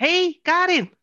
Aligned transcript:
Hey 0.00 0.38
Karin. 0.42 0.94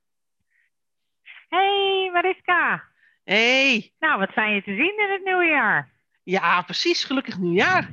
Hey 1.50 2.10
Mariska. 2.14 2.84
Hey. 3.24 3.94
Nou, 4.00 4.20
wat 4.20 4.32
zijn 4.34 4.54
je 4.54 4.64
te 4.64 4.76
zien 4.76 5.00
in 5.00 5.12
het 5.12 5.24
nieuwe 5.24 5.46
jaar? 5.46 5.92
Ja, 6.24 6.62
precies. 6.62 7.04
Gelukkig 7.04 7.38
nieuwjaar. 7.38 7.92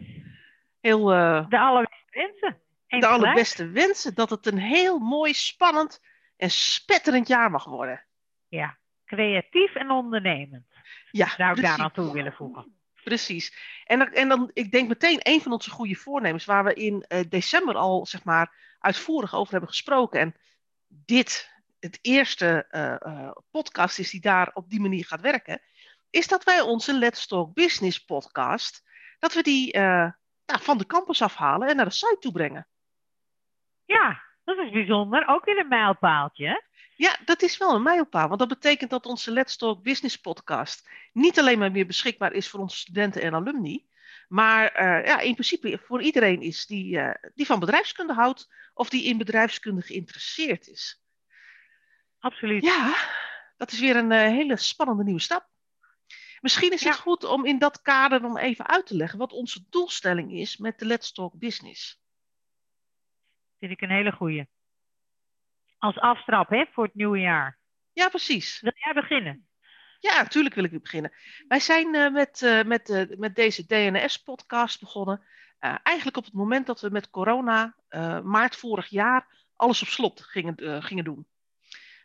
Heel, 0.81 1.15
uh, 1.15 1.49
de 1.49 1.59
allerbeste 1.59 2.11
wensen. 2.11 2.61
de 2.89 3.07
allerbeste 3.07 3.69
wensen. 3.69 4.15
Dat 4.15 4.31
het 4.31 4.47
een 4.47 4.59
heel 4.59 4.99
mooi, 4.99 5.35
spannend 5.35 6.01
en 6.37 6.51
spetterend 6.51 7.29
jaar 7.29 7.51
mag 7.51 7.65
worden. 7.65 8.05
Ja, 8.49 8.79
creatief 9.05 9.75
en 9.75 9.91
ondernemend. 9.91 10.67
Ja, 11.11 11.29
Zou 11.29 11.57
ik 11.57 11.63
daar 11.63 11.79
naartoe 11.79 12.13
willen 12.13 12.33
voegen. 12.33 12.77
Precies. 13.03 13.57
En 13.85 13.99
dan, 13.99 14.13
en 14.13 14.29
dan, 14.29 14.51
ik 14.53 14.71
denk 14.71 14.89
meteen, 14.89 15.19
een 15.23 15.41
van 15.41 15.53
onze 15.53 15.71
goede 15.71 15.95
voornemens, 15.95 16.45
waar 16.45 16.65
we 16.65 16.75
in 16.75 17.05
uh, 17.09 17.21
december 17.29 17.75
al, 17.75 18.07
zeg 18.07 18.25
maar, 18.25 18.77
uitvoerig 18.79 19.35
over 19.35 19.51
hebben 19.51 19.71
gesproken. 19.71 20.21
En 20.21 20.35
dit 21.05 21.53
het 21.81 21.99
eerste 22.03 22.67
uh, 22.71 23.31
podcast 23.51 23.99
is 23.99 24.11
die 24.11 24.21
daar 24.21 24.51
op 24.55 24.71
die 24.71 24.81
manier 24.81 25.05
gaat 25.05 25.21
werken, 25.21 25.63
is 26.11 26.27
dat 26.27 26.45
wij 26.45 26.61
onze 26.61 26.93
Let's 26.95 27.27
Talk 27.27 27.55
Business 27.55 28.05
podcast, 28.05 28.83
dat 29.19 29.35
we 29.35 29.43
die 29.43 29.77
uh, 29.77 30.11
nou, 30.47 30.63
van 30.63 30.79
de 30.79 30.87
campus 30.87 31.23
afhalen 31.23 31.69
en 31.69 31.77
naar 31.77 31.85
de 31.85 31.91
site 31.91 32.17
toe 32.21 32.33
brengen. 32.33 32.69
Ja, 33.85 34.23
dat 34.45 34.59
is 34.59 34.71
bijzonder. 34.71 35.29
Ook 35.29 35.45
weer 35.45 35.59
een 35.59 35.69
mijlpaaltje. 35.69 36.63
Ja, 36.97 37.17
dat 37.25 37.43
is 37.43 37.57
wel 37.57 37.75
een 37.75 37.83
mijlpaal. 37.83 38.29
Want 38.29 38.39
dat 38.39 38.49
betekent 38.49 38.91
dat 38.91 39.07
onze 39.07 39.31
Let's 39.31 39.57
Talk 39.57 39.83
Business 39.83 40.17
podcast 40.17 40.89
niet 41.13 41.39
alleen 41.39 41.59
maar 41.59 41.73
meer 41.73 41.87
beschikbaar 41.87 42.33
is 42.33 42.49
voor 42.49 42.61
onze 42.61 42.77
studenten 42.77 43.23
en 43.23 43.35
alumni. 43.35 43.87
Maar 44.29 44.81
uh, 44.81 45.07
ja, 45.07 45.21
in 45.21 45.33
principe 45.33 45.79
voor 45.85 46.03
iedereen 46.03 46.41
is 46.41 46.67
die, 46.67 46.97
uh, 46.97 47.15
die 47.35 47.47
van 47.47 47.61
bedrijfskunde 47.61 48.13
houdt 48.13 48.49
of 48.75 48.89
die 48.89 49.05
in 49.05 49.19
bedrijfskunde 49.19 49.83
geïnteresseerd 49.83 50.69
is. 50.69 51.03
Absoluut. 52.19 52.65
Ja, 52.65 52.95
dat 53.57 53.73
is 53.73 53.81
weer 53.81 53.97
een 53.97 54.11
uh, 54.11 54.19
hele 54.19 54.57
spannende 54.57 55.05
nieuwe 55.05 55.21
stap. 55.21 55.49
Misschien 56.41 56.73
is 56.73 56.85
het 56.85 56.97
goed 56.97 57.25
om 57.25 57.45
in 57.45 57.59
dat 57.59 57.83
kader 57.83 58.21
dan 58.21 58.39
even 58.39 58.67
uit 58.67 58.87
te 58.87 58.97
leggen 58.97 59.19
wat 59.19 59.33
onze 59.33 59.67
doelstelling 59.71 60.33
is 60.33 60.57
met 60.57 60.79
de 60.79 60.87
Let's 60.87 61.13
Talk 61.13 61.39
Business. 61.39 62.01
Vind 63.59 63.73
ik 63.73 63.81
een 63.81 63.91
hele 63.91 64.13
goeie. 64.13 64.49
Als 65.79 65.99
aftrap 65.99 66.49
hè, 66.49 66.67
voor 66.73 66.85
het 66.85 66.95
nieuwe 66.95 67.19
jaar. 67.19 67.59
Ja, 67.93 68.09
precies. 68.09 68.61
Wil 68.61 68.73
jij 68.75 68.93
beginnen? 68.93 69.49
Ja, 70.05 70.23
natuurlijk 70.23 70.55
wil 70.55 70.65
ik 70.65 70.83
beginnen. 70.83 71.13
Wij 71.49 71.61
zijn 71.61 71.95
uh, 71.95 72.13
met, 72.13 72.41
uh, 72.41 72.63
met, 72.63 72.89
uh, 72.89 73.19
met 73.19 73.35
deze 73.35 73.67
DNS-podcast 73.67 74.81
begonnen. 74.81 75.23
eigenlijk 75.59 76.17
op 76.17 76.25
het 76.25 76.33
moment 76.33 76.67
dat 76.67 76.81
we 76.81 76.91
met 76.91 77.11
corona, 77.11 77.75
maart 78.23 78.57
vorig 78.57 78.87
jaar, 78.87 79.49
alles 79.57 79.83
op 79.83 79.89
slot 79.89 80.21
gingen, 80.23 80.83
gingen 80.83 81.05
doen. 81.05 81.27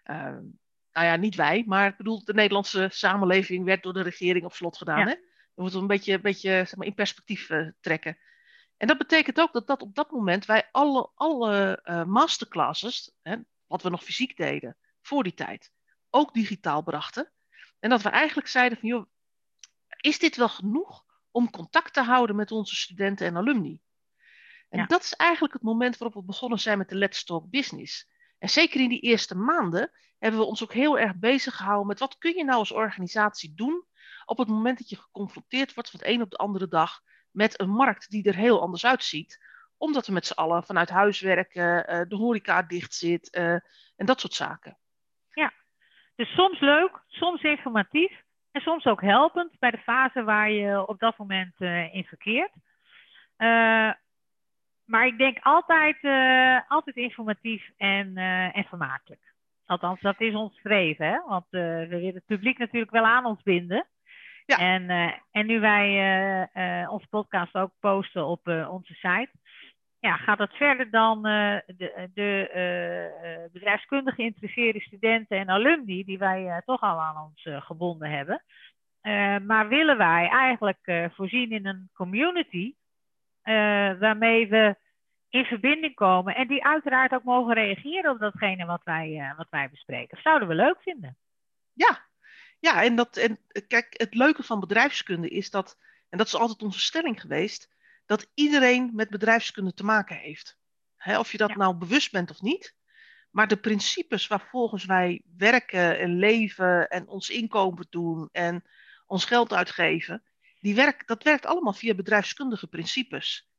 nou 0.03 1.05
ja, 1.05 1.15
niet 1.15 1.35
wij, 1.35 1.63
maar 1.67 1.87
ik 1.87 1.97
bedoel, 1.97 2.23
de 2.23 2.33
Nederlandse 2.33 2.87
samenleving 2.91 3.65
werd 3.65 3.83
door 3.83 3.93
de 3.93 4.01
regering 4.01 4.45
op 4.45 4.53
slot 4.53 4.77
gedaan. 4.77 4.99
Ja. 4.99 5.05
Hè? 5.05 5.15
We 5.55 5.61
moeten 5.61 5.79
een 5.79 5.87
beetje, 5.87 6.13
een 6.13 6.21
beetje 6.21 6.49
zeg 6.49 6.75
maar, 6.75 6.87
in 6.87 6.95
perspectief 6.95 7.49
trekken. 7.81 8.17
En 8.77 8.87
dat 8.87 8.97
betekent 8.97 9.39
ook 9.39 9.53
dat, 9.53 9.67
dat 9.67 9.81
op 9.81 9.95
dat 9.95 10.11
moment 10.11 10.45
wij 10.45 10.67
alle, 10.71 11.09
alle 11.15 11.81
masterclasses, 12.07 13.11
hè, 13.21 13.35
wat 13.67 13.83
we 13.83 13.89
nog 13.89 14.03
fysiek 14.03 14.37
deden 14.37 14.77
voor 15.01 15.23
die 15.23 15.33
tijd, 15.33 15.71
ook 16.09 16.33
digitaal 16.33 16.81
brachten. 16.81 17.31
En 17.79 17.89
dat 17.89 18.01
we 18.01 18.09
eigenlijk 18.09 18.47
zeiden 18.47 18.77
van, 18.77 18.89
joh, 18.89 19.05
is 20.01 20.19
dit 20.19 20.35
wel 20.35 20.49
genoeg 20.49 21.03
om 21.31 21.49
contact 21.49 21.93
te 21.93 22.01
houden 22.01 22.35
met 22.35 22.51
onze 22.51 22.75
studenten 22.75 23.27
en 23.27 23.37
alumni? 23.37 23.81
En 24.69 24.79
ja. 24.79 24.85
dat 24.85 25.03
is 25.03 25.13
eigenlijk 25.13 25.53
het 25.53 25.61
moment 25.61 25.97
waarop 25.97 26.21
we 26.21 26.27
begonnen 26.27 26.59
zijn 26.59 26.77
met 26.77 26.89
de 26.89 26.95
Let's 26.95 27.23
Talk 27.23 27.49
Business. 27.49 28.09
En 28.37 28.49
zeker 28.49 28.81
in 28.81 28.89
die 28.89 28.99
eerste 28.99 29.35
maanden 29.35 29.91
hebben 30.17 30.39
we 30.39 30.45
ons 30.45 30.63
ook 30.63 30.73
heel 30.73 30.99
erg 30.99 31.15
bezig 31.15 31.55
gehouden 31.55 31.87
met 31.87 31.99
wat 31.99 32.17
kun 32.17 32.35
je 32.35 32.43
nou 32.43 32.57
als 32.57 32.71
organisatie 32.71 33.53
doen 33.55 33.85
op 34.25 34.37
het 34.37 34.47
moment 34.47 34.77
dat 34.77 34.89
je 34.89 34.95
geconfronteerd 34.95 35.73
wordt 35.73 35.89
van 35.89 35.99
de 35.99 36.09
een 36.09 36.21
op 36.21 36.29
de 36.29 36.37
andere 36.37 36.67
dag 36.67 37.01
met 37.31 37.59
een 37.59 37.69
markt 37.69 38.09
die 38.09 38.23
er 38.23 38.35
heel 38.35 38.61
anders 38.61 38.85
uitziet. 38.85 39.45
Omdat 39.77 40.07
we 40.07 40.13
met 40.13 40.25
z'n 40.25 40.33
allen 40.33 40.63
vanuit 40.63 40.89
huis 40.89 41.19
werken, 41.19 42.09
de 42.09 42.15
horeca 42.15 42.61
dicht 42.61 42.93
zit 42.93 43.29
en 43.29 44.05
dat 44.05 44.19
soort 44.19 44.33
zaken. 44.33 44.77
Dus 46.19 46.33
soms 46.33 46.59
leuk, 46.59 47.01
soms 47.07 47.41
informatief 47.41 48.11
en 48.51 48.61
soms 48.61 48.85
ook 48.85 49.01
helpend 49.01 49.59
bij 49.59 49.71
de 49.71 49.77
fase 49.77 50.23
waar 50.23 50.51
je 50.51 50.87
op 50.87 50.99
dat 50.99 51.17
moment 51.17 51.53
uh, 51.59 51.93
in 51.93 52.03
verkeert. 52.03 52.51
Uh, 53.37 53.91
maar 54.85 55.05
ik 55.05 55.17
denk 55.17 55.37
altijd, 55.41 55.97
uh, 56.01 56.59
altijd 56.67 56.95
informatief 56.95 57.69
en, 57.77 58.17
en 58.53 58.63
vermakelijk. 58.63 59.21
Althans, 59.65 60.01
dat 60.01 60.21
is 60.21 60.33
ons 60.33 60.57
streven, 60.57 61.05
hè? 61.05 61.19
want 61.27 61.45
we 61.49 61.85
willen 61.89 62.13
het 62.13 62.25
publiek 62.25 62.57
natuurlijk 62.57 62.91
wel 62.91 63.05
aan 63.05 63.25
ons 63.25 63.41
binden. 63.41 63.87
Ja. 64.45 64.57
En, 64.57 64.89
en 65.31 65.45
nu 65.45 65.59
wij 65.59 66.87
onze 66.87 67.07
podcast 67.07 67.55
ook 67.55 67.71
posten 67.79 68.25
op 68.25 68.47
onze 68.47 68.93
site, 68.93 69.31
ja, 69.99 70.17
gaat 70.17 70.37
het 70.37 70.53
verder 70.53 70.89
dan 70.89 71.17
uh, 71.17 71.57
de, 71.65 72.09
de 72.13 72.49
uh, 73.23 73.51
bedrijfskundig 73.51 74.15
geïnteresseerde 74.15 74.79
studenten 74.81 75.37
en 75.37 75.49
alumni, 75.49 76.03
die 76.03 76.17
wij 76.17 76.61
toch 76.65 76.81
al 76.81 77.01
aan 77.01 77.23
ons 77.23 77.63
gebonden 77.65 78.09
hebben. 78.09 78.43
maar 79.45 79.67
willen 79.67 79.97
wij 79.97 80.27
eigenlijk 80.27 81.09
voorzien 81.13 81.51
in 81.51 81.65
een 81.65 81.89
community 81.93 82.73
waarmee 83.99 84.47
we 84.47 84.75
in 85.29 85.45
verbinding 85.45 85.95
komen 85.95 86.35
en 86.35 86.47
die 86.47 86.65
uiteraard 86.65 87.13
ook 87.13 87.23
mogen 87.23 87.53
reageren 87.53 88.11
op 88.11 88.19
datgene 88.19 88.65
wat 88.65 88.83
wij, 88.83 89.33
wat 89.37 89.47
wij 89.49 89.69
bespreken. 89.69 90.09
Dat 90.09 90.23
zouden 90.23 90.47
we 90.47 90.55
leuk 90.55 90.81
vinden. 90.81 91.17
Ja, 91.73 92.07
ja 92.59 92.83
en, 92.83 92.95
dat, 92.95 93.17
en 93.17 93.39
kijk, 93.67 93.87
het 93.89 94.15
leuke 94.15 94.43
van 94.43 94.59
bedrijfskunde 94.59 95.29
is 95.29 95.49
dat, 95.49 95.77
en 96.09 96.17
dat 96.17 96.27
is 96.27 96.35
altijd 96.35 96.61
onze 96.61 96.79
stelling 96.79 97.21
geweest, 97.21 97.69
dat 98.09 98.29
iedereen 98.33 98.91
met 98.93 99.09
bedrijfskunde 99.09 99.73
te 99.73 99.83
maken 99.83 100.15
heeft. 100.15 100.57
of 101.05 101.31
je 101.31 101.37
dat 101.37 101.49
ja. 101.49 101.55
nou 101.55 101.75
bewust 101.75 102.11
bent 102.11 102.31
of 102.31 102.41
niet. 102.41 102.75
Maar 103.31 103.47
de 103.47 103.57
principes 103.57 104.27
waarvolgens 104.27 104.85
wij 104.85 105.21
werken 105.37 105.99
en 105.99 106.17
leven 106.17 106.87
en 106.87 107.07
ons 107.07 107.29
inkomen 107.29 107.87
doen 107.89 108.29
en 108.31 108.63
ons 109.05 109.25
geld 109.25 109.53
uitgeven, 109.53 110.23
die 110.59 110.75
werk, 110.75 111.07
dat 111.07 111.23
werkt 111.23 111.45
allemaal 111.45 111.73
via 111.73 111.93
bedrijfskundige 111.93 112.67
principes. 112.67 113.49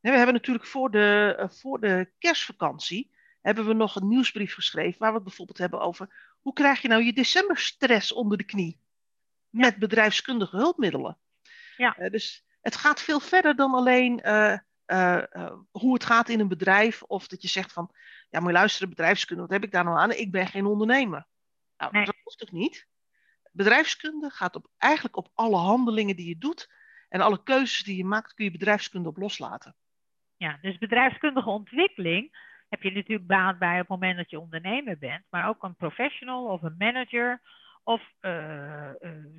We 0.00 0.10
hebben 0.10 0.34
natuurlijk 0.34 0.66
voor 0.66 0.90
de, 0.90 1.34
eh, 1.38 1.48
voor 1.48 1.80
de 1.80 2.10
kerstvakantie 2.18 3.10
hebben 3.40 3.66
we 3.66 3.72
nog 3.72 3.96
een 3.96 4.08
nieuwsbrief 4.08 4.54
geschreven 4.54 4.98
waar 4.98 5.10
we 5.10 5.16
het 5.16 5.24
bijvoorbeeld 5.24 5.58
hebben 5.58 5.80
over 5.80 6.34
hoe 6.40 6.52
krijg 6.52 6.82
je 6.82 6.88
nou 6.88 7.02
je 7.04 7.12
decemberstress 7.12 8.12
onder 8.12 8.38
de 8.38 8.44
knie 8.44 8.80
met 9.50 9.76
bedrijfskundige 9.76 10.56
hulpmiddelen. 10.56 11.18
Ja. 11.76 11.98
Uh, 11.98 12.10
dus 12.10 12.44
het 12.62 12.76
gaat 12.76 13.02
veel 13.02 13.20
verder 13.20 13.56
dan 13.56 13.74
alleen 13.74 14.20
uh, 14.24 14.56
uh, 14.86 15.22
uh, 15.32 15.52
hoe 15.70 15.94
het 15.94 16.04
gaat 16.04 16.28
in 16.28 16.40
een 16.40 16.48
bedrijf. 16.48 17.02
Of 17.02 17.26
dat 17.26 17.42
je 17.42 17.48
zegt 17.48 17.72
van, 17.72 17.90
ja 18.30 18.40
moet 18.40 18.48
je 18.48 18.56
luisteren, 18.56 18.88
bedrijfskunde, 18.88 19.42
wat 19.42 19.50
heb 19.50 19.64
ik 19.64 19.72
daar 19.72 19.84
nou 19.84 19.98
aan? 19.98 20.10
Ik 20.12 20.30
ben 20.30 20.46
geen 20.46 20.66
ondernemer. 20.66 21.26
Nou, 21.76 21.92
nee. 21.92 22.04
dat 22.04 22.14
hoeft 22.24 22.38
toch 22.38 22.52
niet? 22.52 22.86
Bedrijfskunde 23.52 24.30
gaat 24.30 24.56
op, 24.56 24.66
eigenlijk 24.78 25.16
op 25.16 25.28
alle 25.34 25.56
handelingen 25.56 26.16
die 26.16 26.28
je 26.28 26.38
doet. 26.38 26.70
En 27.08 27.20
alle 27.20 27.42
keuzes 27.42 27.84
die 27.84 27.96
je 27.96 28.04
maakt, 28.04 28.34
kun 28.34 28.44
je 28.44 28.50
bedrijfskunde 28.50 29.08
op 29.08 29.16
loslaten. 29.16 29.76
Ja, 30.36 30.58
dus 30.60 30.78
bedrijfskundige 30.78 31.50
ontwikkeling 31.50 32.36
heb 32.68 32.82
je 32.82 32.90
natuurlijk 32.90 33.26
baat 33.26 33.58
bij 33.58 33.72
op 33.72 33.78
het 33.78 33.88
moment 33.88 34.16
dat 34.16 34.30
je 34.30 34.40
ondernemer 34.40 34.98
bent. 34.98 35.24
Maar 35.30 35.48
ook 35.48 35.62
een 35.62 35.74
professional 35.74 36.44
of 36.44 36.62
een 36.62 36.74
manager 36.78 37.40
of 37.82 38.02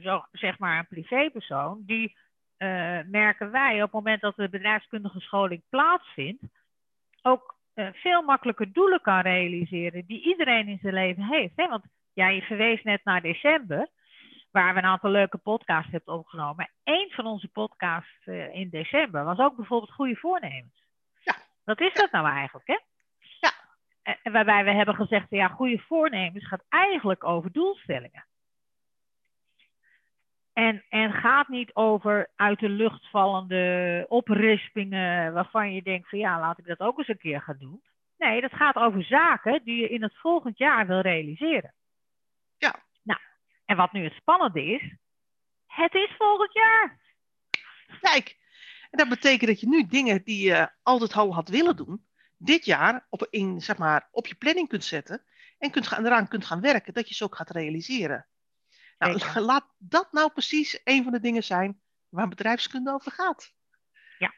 zo, 0.01 0.25
zeg 0.31 0.59
maar 0.59 0.79
een 0.79 0.87
privépersoon 0.87 1.83
die 1.85 2.17
merken 3.05 3.51
wij 3.51 3.75
op 3.75 3.81
het 3.81 3.91
moment 3.91 4.21
dat 4.21 4.35
de 4.35 4.49
bedrijfskundige 4.49 5.19
scholing 5.19 5.61
plaatsvindt, 5.69 6.43
ook 7.21 7.55
uh, 7.75 7.87
veel 7.93 8.21
makkelijker 8.21 8.73
doelen 8.73 9.01
kan 9.01 9.19
realiseren 9.19 10.05
die 10.05 10.23
iedereen 10.23 10.67
in 10.67 10.79
zijn 10.81 10.93
leven 10.93 11.23
heeft. 11.23 11.53
Hè? 11.55 11.67
Want 11.67 11.83
ja, 12.13 12.27
je 12.27 12.41
verwees 12.41 12.83
net 12.83 13.03
naar 13.03 13.21
december, 13.21 13.87
waar 14.51 14.73
we 14.73 14.79
een 14.79 14.85
aantal 14.85 15.09
leuke 15.09 15.37
podcasts 15.37 15.91
hebben 15.91 16.13
opgenomen. 16.13 16.69
Eén 16.83 17.11
van 17.11 17.25
onze 17.25 17.47
podcasts 17.47 18.25
uh, 18.25 18.55
in 18.55 18.69
december 18.69 19.23
was 19.23 19.37
ook 19.37 19.55
bijvoorbeeld 19.55 19.91
goede 19.91 20.15
voornemens. 20.15 20.83
Ja. 21.23 21.35
Wat 21.63 21.79
is 21.79 21.93
dat 21.93 22.11
nou 22.11 22.27
eigenlijk, 22.27 22.67
hè? 22.67 22.79
Ja. 23.39 23.51
Waarbij 24.31 24.63
we 24.63 24.71
hebben 24.71 24.95
gezegd, 24.95 25.25
ja, 25.29 25.47
goede 25.47 25.79
voornemens 25.79 26.47
gaat 26.47 26.65
eigenlijk 26.69 27.23
over 27.23 27.51
doelstellingen. 27.51 28.25
En, 30.53 30.83
en 30.89 31.11
gaat 31.11 31.47
niet 31.47 31.75
over 31.75 32.29
uit 32.35 32.59
de 32.59 32.69
lucht 32.69 33.09
vallende 33.09 34.05
oprispingen 34.09 35.33
waarvan 35.33 35.73
je 35.73 35.81
denkt 35.83 36.09
van 36.09 36.19
ja, 36.19 36.39
laat 36.39 36.57
ik 36.57 36.65
dat 36.65 36.79
ook 36.79 36.97
eens 36.97 37.07
een 37.07 37.17
keer 37.17 37.41
gaan 37.41 37.57
doen. 37.59 37.83
Nee, 38.17 38.41
dat 38.41 38.53
gaat 38.53 38.75
over 38.75 39.03
zaken 39.03 39.61
die 39.63 39.81
je 39.81 39.89
in 39.89 40.03
het 40.03 40.17
volgend 40.17 40.57
jaar 40.57 40.87
wil 40.87 40.99
realiseren. 40.99 41.73
Ja. 42.57 42.75
Nou, 43.01 43.19
en 43.65 43.77
wat 43.77 43.91
nu 43.91 44.03
het 44.03 44.13
spannende 44.13 44.65
is, 44.65 44.95
het 45.65 45.93
is 45.93 46.15
volgend 46.17 46.53
jaar. 46.53 46.99
Kijk, 48.01 48.37
en 48.89 48.97
dat 48.97 49.09
betekent 49.09 49.49
dat 49.49 49.59
je 49.59 49.67
nu 49.67 49.85
dingen 49.85 50.23
die 50.23 50.47
je 50.47 50.69
altijd 50.83 51.13
al 51.13 51.33
had 51.33 51.49
willen 51.49 51.75
doen, 51.75 52.05
dit 52.37 52.65
jaar 52.65 53.05
op, 53.09 53.27
in, 53.29 53.61
zeg 53.61 53.77
maar, 53.77 54.07
op 54.11 54.27
je 54.27 54.35
planning 54.35 54.67
kunt 54.67 54.83
zetten 54.83 55.23
en 55.57 55.71
kunt 55.71 55.87
gaan, 55.87 56.05
eraan 56.05 56.27
kunt 56.27 56.45
gaan 56.45 56.61
werken, 56.61 56.93
dat 56.93 57.07
je 57.09 57.15
ze 57.15 57.23
ook 57.23 57.35
gaat 57.35 57.49
realiseren. 57.49 58.25
Nou, 59.05 59.19
Zeker. 59.19 59.41
laat 59.51 59.73
dat 59.77 60.11
nou 60.11 60.31
precies 60.31 60.81
een 60.83 61.03
van 61.03 61.11
de 61.11 61.19
dingen 61.19 61.43
zijn 61.43 61.81
waar 62.09 62.27
bedrijfskunde 62.27 62.91
over 62.93 63.11
gaat. 63.11 63.53
Ja. 64.17 64.33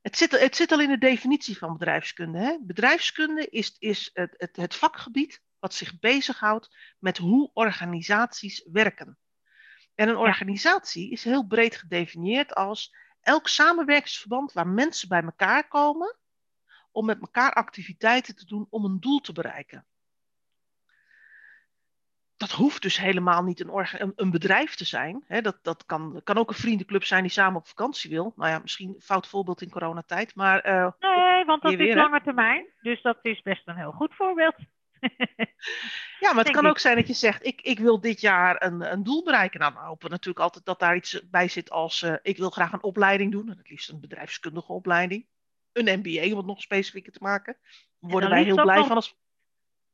Het 0.00 0.16
zit, 0.16 0.40
het 0.40 0.56
zit 0.56 0.72
al 0.72 0.80
in 0.80 0.88
de 0.88 0.98
definitie 0.98 1.58
van 1.58 1.72
bedrijfskunde. 1.72 2.38
Hè? 2.38 2.58
Bedrijfskunde 2.60 3.48
is, 3.48 3.76
is 3.78 4.10
het, 4.12 4.34
het, 4.36 4.56
het 4.56 4.74
vakgebied 4.74 5.42
wat 5.58 5.74
zich 5.74 5.98
bezighoudt 5.98 6.76
met 6.98 7.18
hoe 7.18 7.50
organisaties 7.52 8.66
werken. 8.72 9.18
En 9.94 10.08
een 10.08 10.16
organisatie 10.16 11.10
is 11.10 11.24
heel 11.24 11.46
breed 11.46 11.76
gedefinieerd 11.76 12.54
als 12.54 12.94
elk 13.20 13.48
samenwerkingsverband 13.48 14.52
waar 14.52 14.68
mensen 14.68 15.08
bij 15.08 15.22
elkaar 15.22 15.68
komen 15.68 16.18
om 16.90 17.06
met 17.06 17.20
elkaar 17.20 17.52
activiteiten 17.52 18.36
te 18.36 18.44
doen 18.44 18.66
om 18.70 18.84
een 18.84 19.00
doel 19.00 19.20
te 19.20 19.32
bereiken. 19.32 19.86
Dat 22.40 22.50
hoeft 22.50 22.82
dus 22.82 22.98
helemaal 22.98 23.42
niet 23.42 23.60
een, 23.60 23.70
een, 24.00 24.12
een 24.16 24.30
bedrijf 24.30 24.74
te 24.74 24.84
zijn. 24.84 25.24
Dat, 25.42 25.58
dat 25.62 25.86
kan, 25.86 26.20
kan 26.24 26.36
ook 26.38 26.48
een 26.48 26.54
vriendenclub 26.54 27.04
zijn 27.04 27.22
die 27.22 27.30
samen 27.30 27.60
op 27.60 27.68
vakantie 27.68 28.10
wil. 28.10 28.32
Nou 28.36 28.50
ja, 28.50 28.58
misschien 28.58 28.88
een 28.88 29.00
fout 29.00 29.26
voorbeeld 29.28 29.62
in 29.62 29.70
coronatijd. 29.70 30.34
Maar 30.34 30.60
eh, 30.60 30.90
Nee, 31.00 31.44
want 31.44 31.62
dat 31.62 31.72
is 31.72 31.78
weer, 31.78 31.96
lange 31.96 32.20
termijn. 32.22 32.66
Dus 32.82 33.02
dat 33.02 33.18
is 33.22 33.42
best 33.42 33.62
een 33.68 33.76
heel 33.76 33.92
goed 33.92 34.14
voorbeeld. 34.14 34.54
Ja, 36.20 36.28
maar 36.28 36.34
het 36.34 36.44
Denk 36.44 36.54
kan 36.54 36.64
ik. 36.64 36.70
ook 36.70 36.78
zijn 36.78 36.96
dat 36.96 37.06
je 37.06 37.12
zegt, 37.14 37.46
ik, 37.46 37.60
ik 37.60 37.78
wil 37.78 38.00
dit 38.00 38.20
jaar 38.20 38.62
een, 38.62 38.92
een 38.92 39.02
doel 39.02 39.24
bereiken. 39.24 39.60
Nou, 39.60 39.72
we 39.74 39.78
hopen 39.80 40.10
natuurlijk 40.10 40.44
altijd 40.44 40.64
dat 40.64 40.78
daar 40.78 40.96
iets 40.96 41.22
bij 41.30 41.48
zit 41.48 41.70
als, 41.70 42.02
eh, 42.02 42.14
ik 42.22 42.36
wil 42.36 42.50
graag 42.50 42.72
een 42.72 42.82
opleiding 42.82 43.32
doen. 43.32 43.50
En 43.50 43.58
het 43.58 43.70
liefst 43.70 43.88
een 43.90 44.00
bedrijfskundige 44.00 44.72
opleiding. 44.72 45.26
Een 45.72 45.98
MBA, 45.98 46.30
om 46.30 46.36
het 46.36 46.46
nog 46.46 46.60
specifieker 46.60 47.12
te 47.12 47.18
maken. 47.22 47.56
Daar 48.00 48.10
worden 48.10 48.30
wij 48.30 48.42
heel 48.42 48.62
blij 48.62 48.76
nog- 48.76 48.86
van 48.86 48.96
als... 48.96 49.18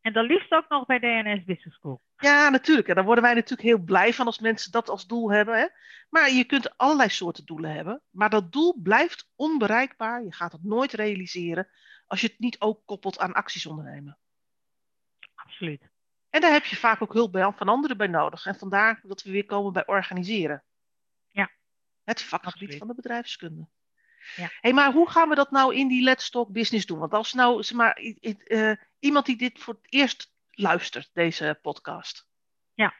En 0.06 0.12
dan 0.12 0.26
liefst 0.26 0.52
ook 0.52 0.68
nog 0.68 0.86
bij 0.86 0.98
DNS 0.98 1.44
Business 1.44 1.76
School. 1.76 2.00
Ja, 2.16 2.48
natuurlijk. 2.48 2.88
En 2.88 2.94
daar 2.94 3.04
worden 3.04 3.24
wij 3.24 3.34
natuurlijk 3.34 3.68
heel 3.68 3.78
blij 3.78 4.12
van 4.12 4.26
als 4.26 4.38
mensen 4.38 4.72
dat 4.72 4.88
als 4.88 5.06
doel 5.06 5.32
hebben. 5.32 5.58
Hè? 5.58 5.66
Maar 6.08 6.30
je 6.30 6.44
kunt 6.44 6.78
allerlei 6.78 7.08
soorten 7.08 7.44
doelen 7.44 7.74
hebben. 7.74 8.02
Maar 8.10 8.30
dat 8.30 8.52
doel 8.52 8.80
blijft 8.82 9.28
onbereikbaar. 9.36 10.24
Je 10.24 10.32
gaat 10.32 10.52
het 10.52 10.64
nooit 10.64 10.92
realiseren 10.92 11.68
als 12.06 12.20
je 12.20 12.26
het 12.26 12.38
niet 12.38 12.60
ook 12.60 12.82
koppelt 12.84 13.18
aan 13.18 13.32
acties 13.32 13.66
ondernemen. 13.66 14.18
Absoluut. 15.34 15.90
En 16.30 16.40
daar 16.40 16.52
heb 16.52 16.64
je 16.64 16.76
vaak 16.76 17.02
ook 17.02 17.12
hulp 17.12 17.54
van 17.56 17.68
anderen 17.68 17.96
bij 17.96 18.06
nodig. 18.06 18.46
En 18.46 18.54
vandaar 18.54 19.00
dat 19.02 19.22
we 19.22 19.30
weer 19.30 19.46
komen 19.46 19.72
bij 19.72 19.86
organiseren. 19.86 20.64
Ja. 21.30 21.50
Het 22.04 22.22
vakgebied 22.22 22.52
Absoluut. 22.52 22.78
van 22.78 22.88
de 22.88 22.94
bedrijfskunde. 22.94 23.68
Ja. 24.34 24.48
Hey, 24.60 24.72
maar 24.72 24.92
hoe 24.92 25.10
gaan 25.10 25.28
we 25.28 25.34
dat 25.34 25.50
nou 25.50 25.74
in 25.74 25.88
die 25.88 26.02
Let's 26.02 26.30
Talk 26.30 26.48
Business 26.48 26.86
doen? 26.86 26.98
Want 26.98 27.12
als 27.12 27.32
nou, 27.32 27.62
zeg 27.62 27.76
maar, 27.76 27.92
eh, 27.92 28.72
iemand 28.98 29.26
die 29.26 29.36
dit 29.36 29.58
voor 29.58 29.74
het 29.74 29.92
eerst 29.92 30.34
luistert, 30.50 31.10
deze 31.12 31.58
podcast. 31.62 32.28
Ja. 32.74 32.94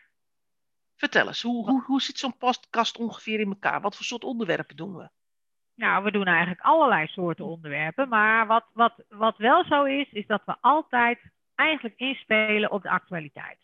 Vertel 0.96 1.26
eens, 1.26 1.43
hoe, 1.43 1.70
hoe, 1.70 1.82
hoe 1.84 2.02
zit 2.02 2.19
zo'n 2.19 2.37
podcast 2.37 2.96
ongeveer 2.96 3.40
in 3.40 3.49
elkaar? 3.49 3.81
Wat 3.81 3.96
voor 3.96 4.05
soort 4.05 4.25
onderwerpen 4.25 4.76
doen 4.76 4.96
we? 4.96 5.08
Nou, 5.75 6.05
we 6.05 6.11
doen 6.11 6.25
eigenlijk 6.25 6.61
allerlei 6.61 7.06
soorten 7.06 7.44
onderwerpen. 7.44 8.08
Maar 8.08 8.46
wat, 8.46 8.64
wat, 8.72 8.94
wat 9.08 9.37
wel 9.37 9.64
zo 9.64 9.84
is, 9.84 10.12
is 10.12 10.26
dat 10.26 10.43
we 10.44 10.56
altijd 10.61 11.20
eigenlijk 11.55 11.99
inspelen 11.99 12.70
op 12.70 12.82
de 12.82 12.90
actualiteit. 12.90 13.58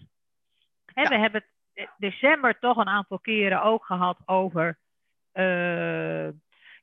Ja. 0.95 1.09
We 1.09 1.19
hebben 1.19 1.45
het 1.75 1.91
december 1.97 2.59
toch 2.59 2.77
een 2.77 2.89
aantal 2.89 3.19
keren 3.19 3.63
ook 3.63 3.85
gehad 3.85 4.19
over. 4.27 4.79
eh, 5.33 6.29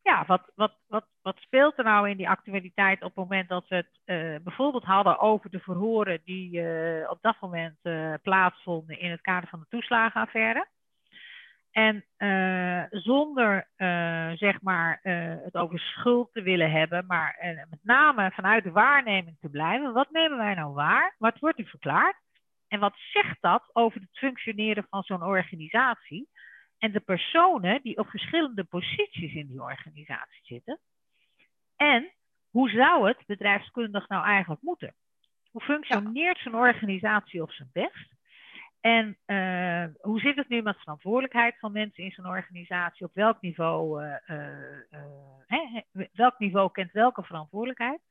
ja, 0.09 0.23
wat, 0.27 0.51
wat, 0.55 0.73
wat, 0.87 1.05
wat 1.21 1.37
speelt 1.39 1.77
er 1.77 1.83
nou 1.83 2.09
in 2.09 2.17
die 2.17 2.29
actualiteit 2.29 3.01
op 3.01 3.15
het 3.15 3.15
moment 3.15 3.49
dat 3.49 3.67
we 3.67 3.75
het 3.75 3.99
eh, 4.05 4.35
bijvoorbeeld 4.43 4.83
hadden 4.83 5.19
over 5.19 5.49
de 5.49 5.59
verhoren 5.59 6.21
die 6.25 6.61
eh, 6.61 7.09
op 7.09 7.17
dat 7.21 7.35
moment 7.39 7.77
eh, 7.81 8.13
plaatsvonden 8.23 8.99
in 8.99 9.11
het 9.11 9.21
kader 9.21 9.49
van 9.49 9.59
de 9.59 9.65
toeslagenaffaire. 9.69 10.67
En 11.71 12.05
zonder 12.89 13.67
zeg 14.37 14.61
maar 14.61 14.99
het 15.43 15.55
over 15.55 15.79
schuld 15.79 16.33
te 16.33 16.41
willen 16.41 16.71
hebben, 16.71 17.05
maar 17.07 17.37
met 17.69 17.79
name 17.81 18.31
vanuit 18.31 18.63
de 18.63 18.71
waarneming 18.71 19.37
te 19.39 19.49
blijven. 19.49 19.93
Wat 19.93 20.11
nemen 20.11 20.37
wij 20.37 20.53
nou 20.53 20.73
waar? 20.73 21.15
Wat 21.17 21.39
wordt 21.39 21.59
er 21.59 21.65
verklaard? 21.65 22.15
En 22.67 22.79
wat 22.79 22.95
zegt 22.95 23.37
dat 23.41 23.69
over 23.73 24.01
het 24.01 24.17
functioneren 24.17 24.85
van 24.89 25.03
zo'n 25.03 25.23
organisatie? 25.23 26.29
En 26.79 26.91
de 26.91 26.99
personen 26.99 27.81
die 27.81 27.97
op 27.97 28.09
verschillende 28.09 28.63
posities 28.63 29.33
in 29.33 29.47
die 29.47 29.61
organisatie 29.61 30.41
zitten. 30.43 30.79
En 31.75 32.11
hoe 32.49 32.69
zou 32.69 33.07
het 33.07 33.23
bedrijfskundig 33.25 34.07
nou 34.07 34.25
eigenlijk 34.25 34.61
moeten? 34.61 34.95
Hoe 35.51 35.61
functioneert 35.61 36.37
zo'n 36.37 36.55
organisatie 36.55 37.41
op 37.41 37.51
zijn 37.51 37.69
best? 37.73 38.17
En 38.81 39.17
eh, 39.25 39.85
hoe 40.01 40.19
zit 40.19 40.35
het 40.35 40.49
nu 40.49 40.61
met 40.61 40.77
verantwoordelijkheid 40.77 41.59
van 41.59 41.71
mensen 41.71 42.03
in 42.03 42.11
zo'n 42.11 42.27
organisatie? 42.27 43.05
Op 43.05 43.13
welk 43.13 43.41
niveau, 43.41 44.03
eh, 44.03 44.15
eh, 44.25 45.03
hè, 45.47 45.81
welk 46.13 46.39
niveau 46.39 46.71
kent 46.71 46.91
welke 46.91 47.23
verantwoordelijkheid? 47.23 48.01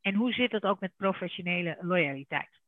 En 0.00 0.14
hoe 0.14 0.32
zit 0.32 0.52
het 0.52 0.64
ook 0.64 0.80
met 0.80 0.96
professionele 0.96 1.76
loyaliteit? 1.80 2.60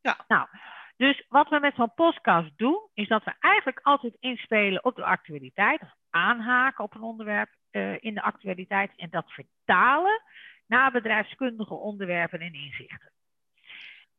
Ja. 0.00 0.24
Nou, 0.28 0.48
dus 0.96 1.24
wat 1.28 1.48
we 1.48 1.58
met 1.58 1.74
zo'n 1.74 1.94
podcast 1.94 2.58
doen, 2.58 2.88
is 2.94 3.08
dat 3.08 3.24
we 3.24 3.32
eigenlijk 3.40 3.80
altijd 3.82 4.16
inspelen 4.20 4.84
op 4.84 4.96
de 4.96 5.04
actualiteit, 5.04 5.82
of 5.82 5.94
aanhaken 6.10 6.84
op 6.84 6.94
een 6.94 7.02
onderwerp 7.02 7.50
eh, 7.70 8.02
in 8.02 8.14
de 8.14 8.22
actualiteit 8.22 8.92
en 8.96 9.10
dat 9.10 9.32
vertalen 9.32 10.22
naar 10.66 10.92
bedrijfskundige 10.92 11.74
onderwerpen 11.74 12.40
en 12.40 12.52
inzichten. 12.52 13.12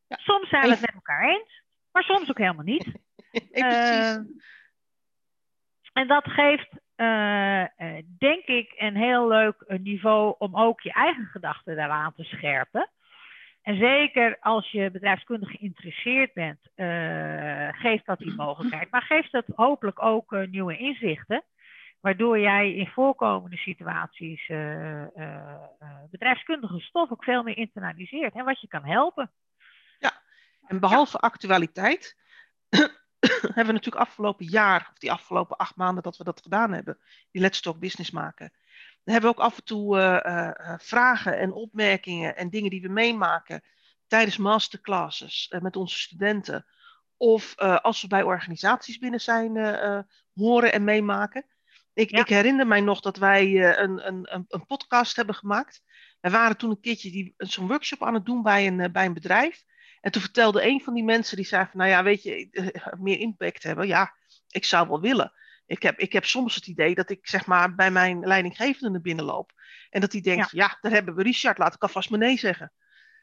Ja, 0.06 0.16
Soms 0.16 0.48
zijn 0.48 0.62
we 0.62 0.70
het 0.70 0.80
met 0.80 0.94
elkaar 0.94 1.28
eens, 1.28 1.62
maar 1.92 2.02
soms 2.02 2.30
ook 2.30 2.38
helemaal 2.38 2.64
niet. 2.64 2.86
Eh, 3.30 3.68
precies. 3.68 4.56
En 5.92 6.06
dat 6.06 6.30
geeft, 6.30 6.68
eh, 6.94 7.64
denk 8.18 8.44
ik, 8.44 8.74
een 8.76 8.96
heel 8.96 9.28
leuk 9.28 9.64
niveau 9.66 10.34
om 10.38 10.56
ook 10.56 10.80
je 10.80 10.92
eigen 10.92 11.26
gedachten 11.26 11.76
daaraan 11.76 12.14
te 12.14 12.24
scherpen. 12.24 12.90
En 13.68 13.76
zeker 13.76 14.36
als 14.40 14.70
je 14.70 14.90
bedrijfskundig 14.90 15.50
geïnteresseerd 15.50 16.32
bent, 16.32 16.58
eh, 16.74 17.68
geeft 17.72 18.06
dat 18.06 18.18
die 18.18 18.34
mogelijkheid. 18.34 18.90
Maar 18.90 19.02
geeft 19.02 19.32
dat 19.32 19.44
hopelijk 19.54 20.02
ook 20.02 20.32
eh, 20.32 20.46
nieuwe 20.46 20.76
inzichten, 20.76 21.44
waardoor 22.00 22.38
jij 22.38 22.74
in 22.74 22.86
voorkomende 22.86 23.56
situaties 23.56 24.48
eh, 24.48 25.04
bedrijfskundige 26.10 26.80
stof 26.80 27.10
ook 27.10 27.24
veel 27.24 27.42
meer 27.42 27.56
internaliseert 27.56 28.34
en 28.34 28.44
wat 28.44 28.60
je 28.60 28.68
kan 28.68 28.84
helpen. 28.84 29.30
En 30.66 30.80
behalve 30.80 31.18
actualiteit 31.18 32.16
hebben 33.54 33.66
we 33.66 33.72
natuurlijk 33.72 34.06
afgelopen 34.06 34.46
jaar, 34.46 34.88
of 34.92 34.98
die 34.98 35.12
afgelopen 35.12 35.56
acht 35.56 35.76
maanden 35.76 36.02
dat 36.02 36.16
we 36.16 36.24
dat 36.24 36.42
gedaan 36.42 36.72
hebben, 36.72 36.98
die 37.30 37.42
Let's 37.42 37.60
Talk 37.60 37.78
Business 37.78 38.10
maken. 38.10 38.52
Dan 39.08 39.16
hebben 39.16 39.34
we 39.34 39.42
ook 39.42 39.50
af 39.50 39.56
en 39.58 39.64
toe 39.64 39.98
eh, 39.98 40.24
eh, 40.24 40.48
eh, 40.48 40.78
vragen 40.78 41.38
en 41.38 41.52
opmerkingen 41.52 42.36
en 42.36 42.50
dingen 42.50 42.70
die 42.70 42.82
we 42.82 42.88
meemaken 42.88 43.62
tijdens 44.06 44.36
masterclasses 44.36 45.54
met 45.60 45.76
onze 45.76 45.98
studenten. 45.98 46.66
Of 47.16 47.56
als 47.58 48.02
we 48.02 48.08
bij 48.08 48.22
organisaties 48.22 48.98
binnen 48.98 49.20
zijn, 49.20 49.56
horen 50.34 50.72
en 50.72 50.84
meemaken. 50.84 51.46
Ik, 51.94 52.10
Ja. 52.10 52.18
ik 52.18 52.28
herinner 52.28 52.66
mij 52.66 52.80
nog 52.80 53.00
dat 53.00 53.16
wij 53.16 53.76
een, 53.78 54.06
een, 54.06 54.46
een, 54.48 54.66
podcast 54.66 55.16
hebben 55.16 55.34
gemaakt. 55.34 55.82
We 56.20 56.30
waren 56.30 56.56
toen 56.56 56.70
een 56.70 56.80
keertje 56.80 57.10
die- 57.10 57.34
zo'n 57.36 57.68
workshop 57.68 58.02
aan 58.02 58.14
het 58.14 58.26
doen 58.26 58.42
bij 58.42 58.66
een, 58.66 58.92
bij 58.92 59.04
een 59.06 59.14
bedrijf. 59.14 59.64
En 60.00 60.10
toen 60.12 60.22
vertelde 60.22 60.66
een 60.66 60.80
van 60.80 60.94
die 60.94 61.04
mensen, 61.04 61.36
die 61.36 61.46
zei 61.46 61.64
van, 61.64 61.78
nou 61.78 61.90
ja, 61.90 62.02
weet 62.02 62.22
je, 62.22 62.48
meer 62.98 63.18
impact 63.18 63.62
hebben. 63.62 63.86
Ja, 63.86 64.14
ik 64.48 64.64
zou 64.64 64.88
wel 64.88 65.00
willen. 65.00 65.32
Ik 65.68 65.82
heb, 65.82 65.98
ik 65.98 66.12
heb 66.12 66.24
soms 66.24 66.54
het 66.54 66.66
idee 66.66 66.94
dat 66.94 67.10
ik 67.10 67.28
zeg 67.28 67.46
maar 67.46 67.74
bij 67.74 67.90
mijn 67.90 68.20
leidinggevende 68.20 68.90
naar 68.90 69.00
binnen 69.00 69.24
loop. 69.24 69.52
En 69.90 70.00
dat 70.00 70.10
die 70.10 70.22
denkt, 70.22 70.50
Ja. 70.50 70.78
daar 70.80 70.92
hebben 70.92 71.14
we 71.14 71.22
Richard, 71.22 71.58
laat 71.58 71.74
ik 71.74 71.82
alvast 71.82 72.10
maar 72.10 72.18
nee 72.18 72.38
zeggen. 72.38 72.72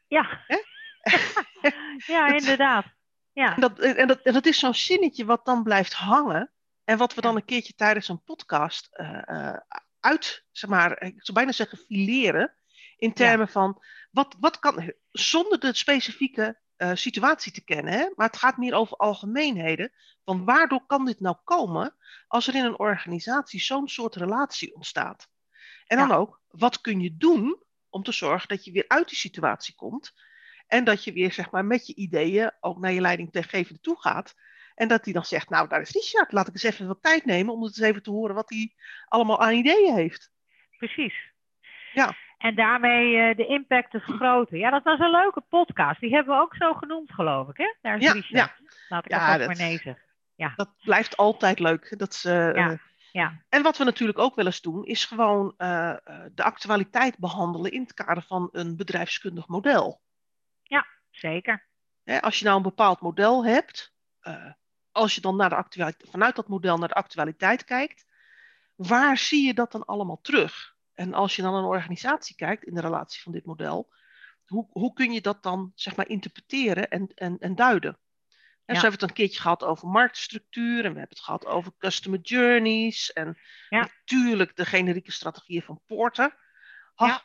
Ja, 0.08 0.44
Hè? 0.48 0.58
ja 2.14 2.28
inderdaad. 2.34 2.86
Ja. 3.32 3.56
En 3.56 3.62
dat, 3.62 3.80
en 3.80 4.08
dat, 4.08 4.22
en 4.22 4.34
dat 4.34 4.46
is 4.46 4.60
zo'n 4.60 4.74
zinnetje 4.74 5.26
wat 5.26 5.46
dan 5.46 5.64
blijft 5.64 5.94
hangen. 5.94 6.52
En 6.84 6.98
wat 6.98 7.14
we 7.14 7.22
dan 7.22 7.36
een 7.36 7.46
keertje 7.46 7.74
tijdens 7.74 8.08
een 8.08 8.24
podcast 8.24 8.88
eh, 8.92 9.30
eh, 9.30 9.58
uit, 10.00 10.46
zeg 10.52 10.70
maar, 10.70 11.02
ik 11.02 11.14
zou 11.18 11.38
bijna 11.38 11.52
zeggen, 11.52 11.78
fileren. 11.78 12.58
In 12.98 13.14
termen 13.14 13.48
van, 13.48 13.84
wat, 14.12 14.36
wat 14.40 14.60
kan, 14.60 14.94
zonder 15.12 15.60
de 15.60 15.74
specifieke 15.74 16.60
eh, 16.78 16.92
situatie 16.94 17.52
te 17.52 17.64
kennen, 17.64 17.94
hè, 17.94 18.10
maar 18.16 18.28
het 18.28 18.38
gaat 18.38 18.58
meer 18.58 18.74
over 18.74 18.98
algemeenheden. 18.98 19.92
Van 20.24 20.46
waardoor 20.46 20.86
kan 20.86 21.06
dit 21.06 21.20
nou 21.20 21.36
komen 21.44 21.96
als 22.28 22.48
er 22.48 22.56
in 22.56 22.66
een 22.66 22.80
organisatie 22.80 23.62
zo'n 23.62 23.88
soort 23.88 24.16
relatie 24.16 24.76
ontstaat? 24.76 25.30
En 25.88 25.98
dan 25.98 26.08
Ja. 26.08 26.16
ook, 26.16 26.42
wat 26.48 26.82
kun 26.82 27.00
je 27.00 27.18
doen 27.18 27.64
om 27.90 28.04
te 28.04 28.12
zorgen 28.12 28.48
dat 28.48 28.66
je 28.66 28.72
weer 28.72 28.86
uit 28.88 29.10
die 29.10 29.18
situatie 29.18 29.76
komt? 29.76 30.14
En 30.68 30.84
dat 30.84 31.04
je 31.04 31.14
weer 31.14 31.32
zeg 31.32 31.52
maar, 31.52 31.66
met 31.66 31.88
je 31.88 31.96
ideeën 31.96 32.52
ook 32.60 32.80
naar 32.80 32.92
je 32.92 33.02
leidinggevende 33.02 33.80
toe 33.82 34.00
gaat. 34.02 34.36
En 34.76 34.88
dat 34.88 35.04
die 35.04 35.14
dan 35.14 35.26
zegt, 35.26 35.50
nou 35.50 35.68
daar 35.68 35.82
is 35.82 35.92
Richard, 35.92 36.32
laat 36.32 36.48
ik 36.48 36.54
eens 36.54 36.64
even 36.64 36.88
wat 36.88 37.02
tijd 37.02 37.26
nemen 37.26 37.54
om 37.54 37.64
eens 37.64 37.80
even 37.80 38.04
te 38.04 38.12
horen 38.12 38.36
wat 38.36 38.50
hij 38.50 38.76
allemaal 39.08 39.42
aan 39.42 39.54
ideeën 39.54 39.96
heeft. 39.96 40.32
Precies. 40.78 41.14
Ja. 41.92 42.16
En 42.46 42.56
daarmee 42.56 43.36
de 43.36 43.46
impact 43.46 43.92
te 43.92 44.00
vergroten. 44.00 44.58
Ja, 44.58 44.70
dat 44.70 44.84
was 44.84 45.00
een 45.00 45.12
leuke 45.12 45.42
podcast. 45.42 46.00
Die 46.00 46.14
hebben 46.14 46.36
we 46.36 46.42
ook 46.42 46.56
zo 46.56 46.74
genoemd, 46.74 47.12
geloof 47.12 47.50
ik. 47.50 47.58
Hè? 47.58 47.74
Daar 47.82 47.98
is 47.98 48.04
Ja, 48.04 48.12
Richard. 48.12 48.32
ja. 48.60 48.66
Laat 48.90 49.06
ik 49.06 49.12
Ja, 49.12 49.38
dat 49.38 49.48
maar 49.48 49.56
nee 49.56 49.78
zeggen. 49.78 49.98
Dat 50.56 50.70
blijft 50.84 51.18
altijd 51.18 51.60
leuk. 51.60 51.94
Dat 51.98 52.14
is, 52.14 52.26
eh, 52.26 52.34
Ja. 52.54 52.70
eh, 52.70 52.78
Ja, 53.12 53.42
En 53.50 53.64
wat 53.64 53.78
we 53.78 53.84
natuurlijk 53.84 54.20
ook 54.20 54.36
wel 54.36 54.46
eens 54.46 54.62
doen, 54.62 54.86
is 54.86 55.06
gewoon 55.06 55.54
eh, 55.58 55.90
eh, 55.90 55.98
de 56.32 56.44
actualiteit 56.44 57.18
behandelen 57.18 57.72
in 57.72 57.82
het 57.82 57.94
kader 57.94 58.24
van 58.24 58.50
een 58.52 58.76
bedrijfskundig 58.78 59.48
model. 59.48 60.02
zeker. 61.10 61.68
Hè, 62.04 62.22
als 62.22 62.40
je 62.40 62.46
nou 62.46 62.58
een 62.58 62.64
bepaald 62.64 63.02
model 63.02 63.46
hebt, 63.46 63.94
eh, 64.20 64.52
als 64.92 65.16
je 65.16 65.22
dan 65.22 65.36
naar 65.36 65.50
de 65.50 65.56
actualiteit, 65.56 66.10
vanuit 66.12 66.36
dat 66.36 66.48
model 66.48 66.78
naar 66.78 66.88
de 66.88 66.94
actualiteit 66.94 67.64
kijkt, 67.64 68.06
waar 68.76 69.18
zie 69.18 69.46
je 69.46 69.54
dat 69.54 69.72
dan 69.72 69.86
allemaal 69.86 70.22
terug? 70.22 70.75
En 70.96 71.14
als 71.14 71.36
je 71.36 71.42
dan 71.42 71.54
een 71.54 71.64
organisatie 71.64 72.36
kijkt 72.36 72.64
in 72.64 72.74
de 72.74 72.82
relatie 72.82 73.22
van 73.22 73.32
dit 73.32 73.46
model, 73.46 73.94
hoe, 74.46 74.68
hoe 74.72 74.94
kun 74.94 75.12
je 75.12 75.22
dat 75.22 75.44
dan 75.44 75.72
zeg 75.76 75.96
maar 75.96 76.08
interpreteren 76.08 76.90
en, 76.90 77.12
en, 77.16 77.38
en 77.40 77.56
duiden? 77.56 78.00
En 78.66 78.74
Ja. 78.74 78.80
zo 78.80 78.88
hebben 78.88 79.00
we 79.00 79.06
het 79.06 79.10
een 79.18 79.24
keertje 79.26 79.42
gehad 79.42 79.64
over 79.64 79.88
marktstructuur 79.88 80.78
en 80.86 80.94
we 80.94 81.00
hebben 81.00 81.10
het 81.18 81.20
gehad 81.20 81.46
over 81.46 81.72
customer 81.78 82.20
journeys 82.20 83.14
en 83.14 83.38
Ja. 83.70 83.80
natuurlijk 83.80 84.56
de 84.56 84.66
generieke 84.66 85.12
strategieën 85.12 85.62
van 85.62 85.82
Porter. 85.86 86.38
Ha, 86.96 87.06
Ja. 87.06 87.24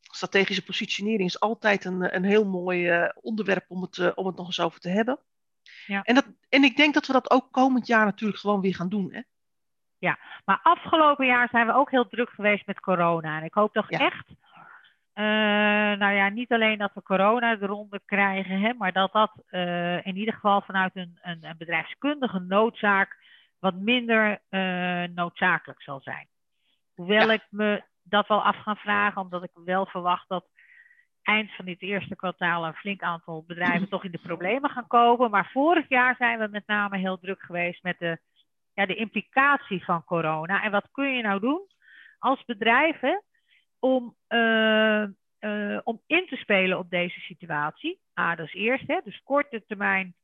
Strategische 0.00 0.64
positionering 0.64 1.28
is 1.28 1.40
altijd 1.40 1.84
een, 1.84 2.14
een 2.14 2.24
heel 2.24 2.44
mooi 2.44 2.88
eh, 2.88 3.10
onderwerp 3.20 3.64
om 3.68 3.82
het, 3.82 3.98
eh, 3.98 4.10
om 4.14 4.26
het 4.26 4.36
nog 4.36 4.46
eens 4.46 4.60
over 4.60 4.80
te 4.80 4.88
hebben. 4.88 5.18
Ja. 5.86 6.02
En, 6.02 6.14
dat, 6.14 6.26
en 6.48 6.64
ik 6.64 6.76
denk 6.76 6.94
dat 6.94 7.06
we 7.06 7.12
dat 7.12 7.30
ook 7.30 7.52
komend 7.52 7.86
jaar 7.86 8.04
natuurlijk 8.04 8.40
gewoon 8.40 8.60
weer 8.60 8.74
gaan 8.74 8.88
doen. 8.88 9.12
Hè? 9.12 9.20
Maar 10.44 10.60
afgelopen 10.62 11.26
jaar 11.26 11.48
zijn 11.48 11.66
we 11.66 11.74
ook 11.74 11.90
heel 11.90 12.08
druk 12.08 12.30
geweest 12.30 12.66
met 12.66 12.80
corona. 12.80 13.38
En 13.38 13.44
ik 13.44 13.54
hoop 13.54 13.72
toch 13.72 13.90
Ja. 13.90 13.98
echt, 13.98 14.26
eh, 15.12 15.24
nou 15.98 16.12
ja, 16.12 16.28
niet 16.28 16.52
alleen 16.52 16.78
dat 16.78 16.90
we 16.94 17.02
corona 17.02 17.56
de 17.56 17.66
ronde 17.66 18.00
krijgen, 18.06 18.60
hè, 18.60 18.72
maar 18.74 18.92
dat 18.92 19.12
dat 19.12 19.32
eh, 19.50 20.06
in 20.06 20.16
ieder 20.16 20.34
geval 20.34 20.60
vanuit 20.60 20.96
een, 20.96 21.18
een, 21.22 21.38
een 21.44 21.56
bedrijfskundige 21.58 22.38
noodzaak 22.38 23.16
wat 23.58 23.74
minder 23.74 24.40
eh, 24.48 25.02
noodzakelijk 25.14 25.82
zal 25.82 26.00
zijn. 26.00 26.26
Hoewel 26.94 27.26
Ja. 27.26 27.32
ik 27.32 27.46
me 27.50 27.82
dat 28.02 28.28
wel 28.28 28.42
af 28.44 28.56
ga 28.56 28.74
vragen, 28.76 29.20
omdat 29.22 29.42
ik 29.42 29.50
wel 29.64 29.86
verwacht 29.86 30.28
dat 30.28 30.44
eind 31.22 31.50
van 31.54 31.64
dit 31.64 31.82
eerste 31.82 32.16
kwartaal 32.16 32.66
een 32.66 32.74
flink 32.74 33.02
aantal 33.02 33.44
bedrijven 33.46 33.88
toch 33.88 34.04
in 34.04 34.10
de 34.10 34.18
problemen 34.22 34.70
gaan 34.70 34.86
komen. 34.86 35.30
Maar 35.30 35.50
vorig 35.52 35.88
jaar 35.88 36.16
zijn 36.16 36.38
we 36.38 36.48
met 36.50 36.66
name 36.66 36.96
heel 36.98 37.18
druk 37.18 37.42
geweest 37.42 37.82
met 37.82 37.98
de, 37.98 38.18
ja, 38.74 38.86
de 38.86 38.94
implicatie 38.94 39.84
van 39.84 40.04
corona. 40.04 40.62
En 40.62 40.70
wat 40.70 40.88
kun 40.92 41.16
je 41.16 41.22
nou 41.22 41.40
doen 41.40 41.66
als 42.18 42.44
bedrijven 42.44 43.22
om, 43.78 44.16
eh, 44.26 45.02
eh, 45.02 45.80
om 45.84 46.00
in 46.06 46.26
te 46.26 46.36
spelen 46.36 46.78
op 46.78 46.90
deze 46.90 47.20
situatie? 47.20 48.00
Ah, 48.14 48.36
dat 48.36 48.46
is 48.46 48.54
eerst, 48.54 48.86
hè, 48.86 49.00
dus 49.04 49.22
korte 49.22 49.64
termijn 49.66 50.14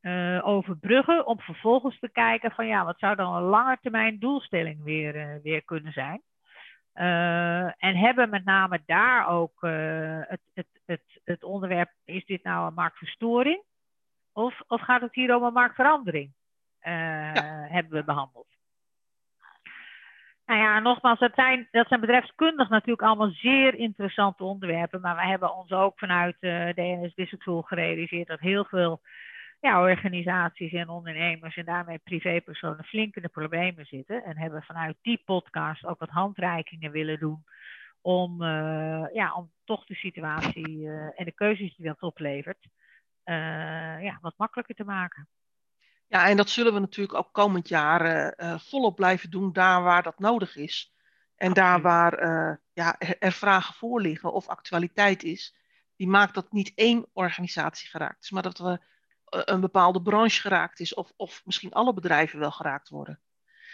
eh, 0.00 0.40
overbruggen, 0.42 1.26
om 1.26 1.40
vervolgens 1.40 1.98
te 1.98 2.10
kijken 2.12 2.50
van 2.50 2.66
ja, 2.66 2.84
wat 2.84 2.98
zou 2.98 3.16
dan 3.16 3.34
een 3.34 3.42
lange 3.42 3.78
termijn 3.80 4.18
doelstelling 4.18 4.84
weer, 4.84 5.40
weer 5.42 5.64
kunnen 5.64 5.92
zijn. 5.92 6.22
En 7.78 7.96
hebben 7.96 8.30
met 8.30 8.44
name 8.44 8.82
daar 8.86 9.28
ook 9.28 9.60
het, 10.28 10.40
het, 10.54 10.66
het, 10.86 11.02
het 11.24 11.44
onderwerp, 11.44 11.90
is 12.04 12.24
dit 12.24 12.42
nou 12.42 12.66
een 12.66 12.74
marktverstoring? 12.74 13.62
Of, 14.32 14.60
of 14.66 14.80
gaat 14.80 15.00
het 15.00 15.14
hier 15.14 15.36
om 15.36 15.42
een 15.42 15.52
marktverandering? 15.52 16.32
Eh, 16.80 17.32
Hebben 17.68 17.92
we 17.92 18.04
behandeld. 18.04 18.46
Nou 20.46 20.62
ja, 20.62 20.78
nogmaals, 20.80 21.18
dat 21.18 21.34
zijn, 21.34 21.68
dat 21.70 21.88
zijn 21.88 22.00
bedrijfskundig 22.00 22.68
natuurlijk 22.68 23.02
allemaal 23.02 23.30
zeer 23.30 23.74
interessante 23.74 24.44
onderwerpen. 24.44 25.00
Maar 25.00 25.14
wij 25.14 25.28
hebben 25.28 25.56
ons 25.56 25.70
ook 25.70 25.98
vanuit 25.98 26.36
eh, 26.40 26.66
de 26.66 26.72
DNS 26.74 27.14
Business 27.14 27.42
School 27.42 27.62
gerealiseerd 27.62 28.28
dat 28.28 28.40
heel 28.40 28.64
veel 28.64 29.00
ja, 29.60 29.80
organisaties 29.80 30.72
en 30.72 30.88
ondernemers 30.88 31.56
en 31.56 31.64
daarmee 31.64 31.98
privépersonen 31.98 32.84
flink 32.84 33.16
in 33.16 33.22
de 33.22 33.28
problemen 33.28 33.86
zitten. 33.86 34.24
En 34.24 34.38
hebben 34.38 34.62
vanuit 34.62 34.96
die 35.02 35.22
podcast 35.24 35.84
ook 35.84 35.98
wat 35.98 36.08
handreikingen 36.08 36.90
willen 36.90 37.18
doen 37.18 37.44
om, 38.00 38.42
eh, 38.42 39.04
ja, 39.12 39.34
om 39.34 39.50
toch 39.64 39.84
de 39.84 39.94
situatie 39.94 40.88
en 40.90 41.24
de 41.24 41.34
keuzes 41.34 41.76
die 41.76 41.86
dat 41.86 42.02
oplevert, 42.02 42.66
ja, 44.00 44.18
wat 44.20 44.34
makkelijker 44.36 44.74
te 44.74 44.84
maken. 44.84 45.28
Ja, 46.10 46.28
en 46.28 46.36
dat 46.36 46.48
zullen 46.50 46.74
we 46.74 46.80
natuurlijk 46.80 47.18
ook 47.18 47.32
komend 47.32 47.68
jaar 47.68 48.00
eh, 48.00 48.52
eh, 48.52 48.60
volop 48.60 48.96
blijven 48.96 49.30
doen, 49.30 49.52
daar 49.52 49.82
waar 49.82 50.02
dat 50.02 50.18
nodig 50.18 50.56
is. 50.56 50.92
En 51.36 51.52
daar 51.52 51.80
waar 51.80 52.12
eh, 52.12 52.56
ja, 52.72 52.98
er, 52.98 53.18
er 53.18 53.32
vragen 53.32 53.74
voor 53.74 54.00
liggen 54.00 54.32
of 54.32 54.48
actualiteit 54.48 55.22
is, 55.22 55.56
die 55.96 56.08
maakt 56.08 56.34
dat 56.34 56.52
niet 56.52 56.72
één 56.74 57.06
organisatie 57.12 57.88
geraakt 57.88 58.22
is, 58.24 58.30
maar 58.30 58.42
dat 58.42 58.58
we 58.58 58.80
een 59.24 59.60
bepaalde 59.60 60.02
branche 60.02 60.40
geraakt 60.40 60.80
is, 60.80 60.94
of, 60.94 61.12
of 61.16 61.42
misschien 61.44 61.72
alle 61.72 61.94
bedrijven 61.94 62.38
wel 62.38 62.50
geraakt 62.50 62.88
worden. 62.88 63.20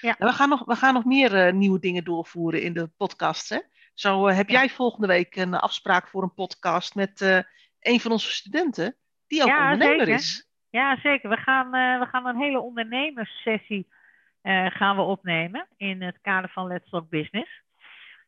Ja. 0.01 0.15
We 0.19 0.33
gaan 0.33 0.49
nog, 0.49 0.65
we 0.65 0.77
gaan 0.77 0.95
nog 0.95 1.05
meer 1.05 1.55
nieuwe 1.55 1.79
dingen 1.79 2.05
doorvoeren 2.05 2.63
in 2.63 2.73
de 2.73 2.91
podcast. 2.97 3.49
Hè? 3.49 3.61
Zo 3.95 4.27
heb 4.29 4.49
Ja. 4.49 4.59
jij 4.59 4.71
volgende 4.71 5.07
week 5.07 5.37
een 5.37 5.55
afspraak 5.55 6.09
voor 6.09 6.23
een 6.23 6.35
podcast 6.35 6.95
met 6.95 7.21
een 7.81 8.01
van 8.01 8.13
onze 8.13 8.31
studenten, 8.31 8.97
die 9.27 9.43
ook 9.43 9.49
Ja, 9.49 9.73
ondernemer 9.73 10.07
zeker. 10.07 10.15
is. 10.21 10.49
Ja, 10.77 10.97
zeker. 10.97 11.29
We 11.29 11.37
gaan, 11.37 11.75
eh, 11.75 11.99
we 11.99 12.07
gaan 12.07 12.27
een 12.27 12.37
hele 12.37 12.61
ondernemerssessie 12.61 13.87
eh, 14.43 14.67
gaan 14.67 14.97
we 14.97 15.03
opnemen 15.03 15.67
in 15.77 16.03
het 16.03 16.19
kader 16.23 16.51
van 16.51 16.67
Let's 16.67 16.91
Talk 16.91 17.09
Business. 17.09 17.63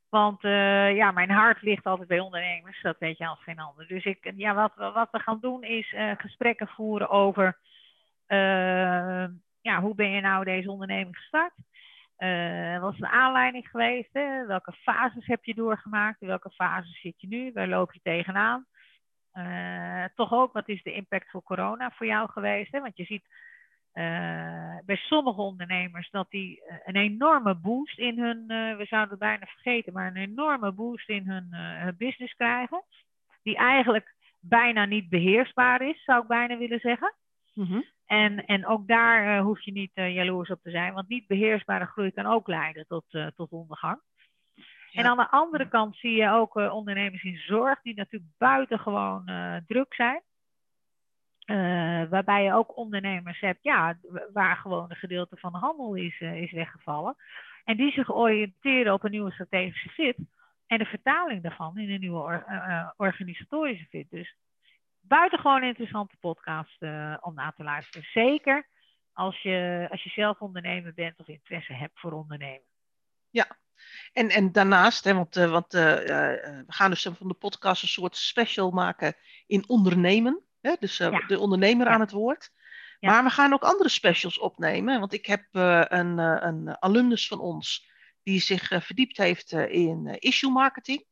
Want 0.08 0.44
eh, 0.44 0.96
ja, 0.96 1.10
mijn 1.10 1.30
hart 1.30 1.62
ligt 1.62 1.84
altijd 1.84 2.08
bij 2.08 2.18
ondernemers, 2.18 2.82
dat 2.82 2.98
weet 2.98 3.18
je 3.18 3.26
als 3.26 3.42
geen 3.42 3.58
ander. 3.58 3.86
Dus 3.86 4.04
ik, 4.04 4.32
ja, 4.36 4.54
wat, 4.54 4.72
wat 4.74 5.08
we 5.10 5.18
gaan 5.18 5.38
doen 5.40 5.62
is 5.62 5.94
gesprekken 6.16 6.68
voeren 6.68 7.08
over 7.08 7.58
ja, 9.60 9.80
hoe 9.80 9.94
ben 9.94 10.10
je 10.10 10.20
nou 10.20 10.44
deze 10.44 10.70
onderneming 10.70 11.16
gestart? 11.16 11.54
Eh, 12.16 12.80
wat 12.80 12.92
is 12.92 12.98
de 12.98 13.10
aanleiding 13.10 13.68
geweest? 13.68 14.12
Welke 14.46 14.72
fases 14.72 15.26
heb 15.26 15.44
je 15.44 15.54
doorgemaakt? 15.54 16.20
In 16.20 16.26
welke 16.26 16.50
fases 16.50 17.00
zit 17.00 17.20
je 17.20 17.26
nu? 17.26 17.52
Waar 17.52 17.68
loop 17.68 17.92
je 17.92 18.00
tegenaan? 18.02 18.66
Eh, 19.38 20.04
toch 20.14 20.32
ook, 20.32 20.52
wat 20.52 20.68
is 20.68 20.82
de 20.82 20.92
impact 20.92 21.30
voor 21.30 21.42
corona 21.42 21.90
voor 21.90 22.06
jou 22.06 22.30
geweest? 22.30 22.72
Hè? 22.72 22.80
Want 22.80 22.96
je 22.96 23.04
ziet 23.04 23.24
eh, 23.98 24.78
bij 24.84 24.96
sommige 24.96 25.40
ondernemers 25.40 26.10
dat 26.10 26.30
die 26.30 26.62
eh, 26.64 26.76
een 26.84 26.96
enorme 26.96 27.54
boost 27.54 27.98
in 27.98 28.18
hun, 28.18 28.44
eh, 28.48 28.76
we 28.76 28.84
zouden 28.84 29.10
het 29.10 29.18
bijna 29.18 29.46
vergeten, 29.46 29.92
maar 29.92 30.06
een 30.06 30.16
enorme 30.16 30.72
boost 30.72 31.08
in 31.08 31.28
hun, 31.28 31.54
hun 31.54 31.94
business 31.96 32.34
krijgen. 32.34 32.84
Die 33.42 33.56
eigenlijk 33.56 34.14
bijna 34.40 34.84
niet 34.84 35.08
beheersbaar 35.08 35.82
is, 35.82 36.04
zou 36.04 36.22
ik 36.22 36.28
bijna 36.28 36.56
willen 36.58 36.80
zeggen. 36.80 37.14
Mhm. 37.54 37.80
En, 38.06 38.44
en 38.44 38.66
ook 38.66 38.86
daar 38.86 39.40
hoef 39.40 39.60
je 39.60 39.72
niet 39.72 39.90
jaloers 39.94 40.50
op 40.50 40.62
te 40.62 40.70
zijn, 40.70 40.94
want 40.94 41.08
niet 41.08 41.26
beheersbare 41.26 41.86
groei 41.86 42.10
kan 42.10 42.26
ook 42.26 42.46
leiden 42.46 42.86
tot, 42.86 43.04
tot 43.34 43.50
ondergang. 43.50 44.00
Ja. 44.90 45.02
En 45.02 45.10
aan 45.10 45.16
de 45.16 45.30
andere 45.30 45.68
kant 45.68 45.96
zie 45.96 46.16
je 46.16 46.30
ook 46.30 46.56
eh, 46.56 46.74
ondernemers 46.74 47.22
in 47.22 47.36
zorg 47.36 47.80
die 47.82 47.94
natuurlijk 47.94 48.32
buitengewoon 48.38 49.26
eh 49.26 49.56
druk 49.66 49.94
zijn. 49.94 50.22
Eh, 51.44 52.08
waarbij 52.10 52.44
je 52.44 52.52
ook 52.52 52.76
ondernemers 52.76 53.40
hebt 53.40 53.62
ja, 53.62 53.98
waar 54.32 54.56
gewoon 54.56 54.90
een 54.90 54.96
gedeelte 54.96 55.36
van 55.36 55.52
de 55.52 55.58
handel 55.58 55.94
is, 55.94 56.20
is 56.20 56.52
weggevallen. 56.52 57.16
En 57.64 57.76
die 57.76 57.92
zich 57.92 58.12
oriënteren 58.12 58.92
op 58.92 59.04
een 59.04 59.10
nieuwe 59.10 59.32
strategische 59.32 59.88
fit. 59.88 60.16
En 60.66 60.78
de 60.78 60.84
vertaling 60.84 61.42
daarvan 61.42 61.78
in 61.78 61.90
een 61.90 62.00
nieuwe 62.00 62.20
or- 62.20 62.94
organisatorische 62.96 63.86
fit. 63.86 64.10
Dus 64.10 64.36
buitengewoon 65.00 65.62
interessante 65.62 66.16
podcast 66.20 66.82
om 67.20 67.34
naar 67.34 67.54
te 67.54 67.62
luisteren. 67.62 68.08
Zeker 68.12 68.66
als 69.12 69.42
je, 69.42 69.86
als 69.90 70.02
je 70.02 70.10
zelf 70.10 70.40
ondernemer 70.40 70.94
bent 70.94 71.18
of 71.18 71.28
interesse 71.28 71.72
hebt 71.72 72.00
voor 72.00 72.12
ondernemen. 72.12 72.66
En, 74.12 74.28
en 74.30 74.52
daarnaast, 74.52 75.04
hè, 75.04 75.14
want, 75.14 75.36
eh, 75.36 75.50
want 75.50 75.74
eh, 75.74 75.92
eh, 75.92 76.66
we 76.66 76.72
gaan 76.72 76.90
dus 76.90 77.02
van 77.02 77.28
de 77.28 77.34
podcast 77.34 77.82
een 77.82 77.88
soort 77.88 78.16
special 78.16 78.70
maken 78.70 79.14
in 79.46 79.68
ondernemen. 79.68 80.42
Hè? 80.60 80.74
Dus 80.80 80.96
Ja. 80.96 81.26
de 81.26 81.38
ondernemer 81.38 81.86
aan 81.86 82.00
het 82.00 82.10
woord. 82.10 82.50
Ja. 83.00 83.10
Maar 83.10 83.24
we 83.24 83.30
gaan 83.30 83.52
ook 83.52 83.62
andere 83.62 83.88
specials 83.88 84.38
opnemen. 84.38 85.00
Want 85.00 85.12
ik 85.12 85.26
heb 85.26 85.44
een, 85.52 86.18
een 86.18 86.76
alumnus 86.80 87.28
van 87.28 87.40
ons 87.40 87.90
die 88.22 88.40
zich 88.40 88.68
verdiept 88.68 89.16
heeft 89.16 89.52
in 89.52 90.16
issue 90.18 90.50
marketing. 90.50 91.04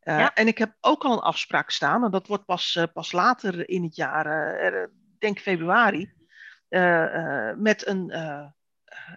Ja. 0.00 0.34
En 0.34 0.46
ik 0.46 0.58
heb 0.58 0.76
ook 0.80 1.04
al 1.04 1.12
een 1.12 1.18
afspraak 1.18 1.70
staan, 1.70 2.04
en 2.04 2.10
dat 2.10 2.26
wordt 2.26 2.44
pas, 2.44 2.86
pas 2.92 3.12
later 3.12 3.68
in 3.68 3.82
het 3.82 3.96
jaar, 3.96 4.90
denk 5.18 5.38
februari, 5.38 6.12
met, 7.56 7.86
een, 7.86 8.12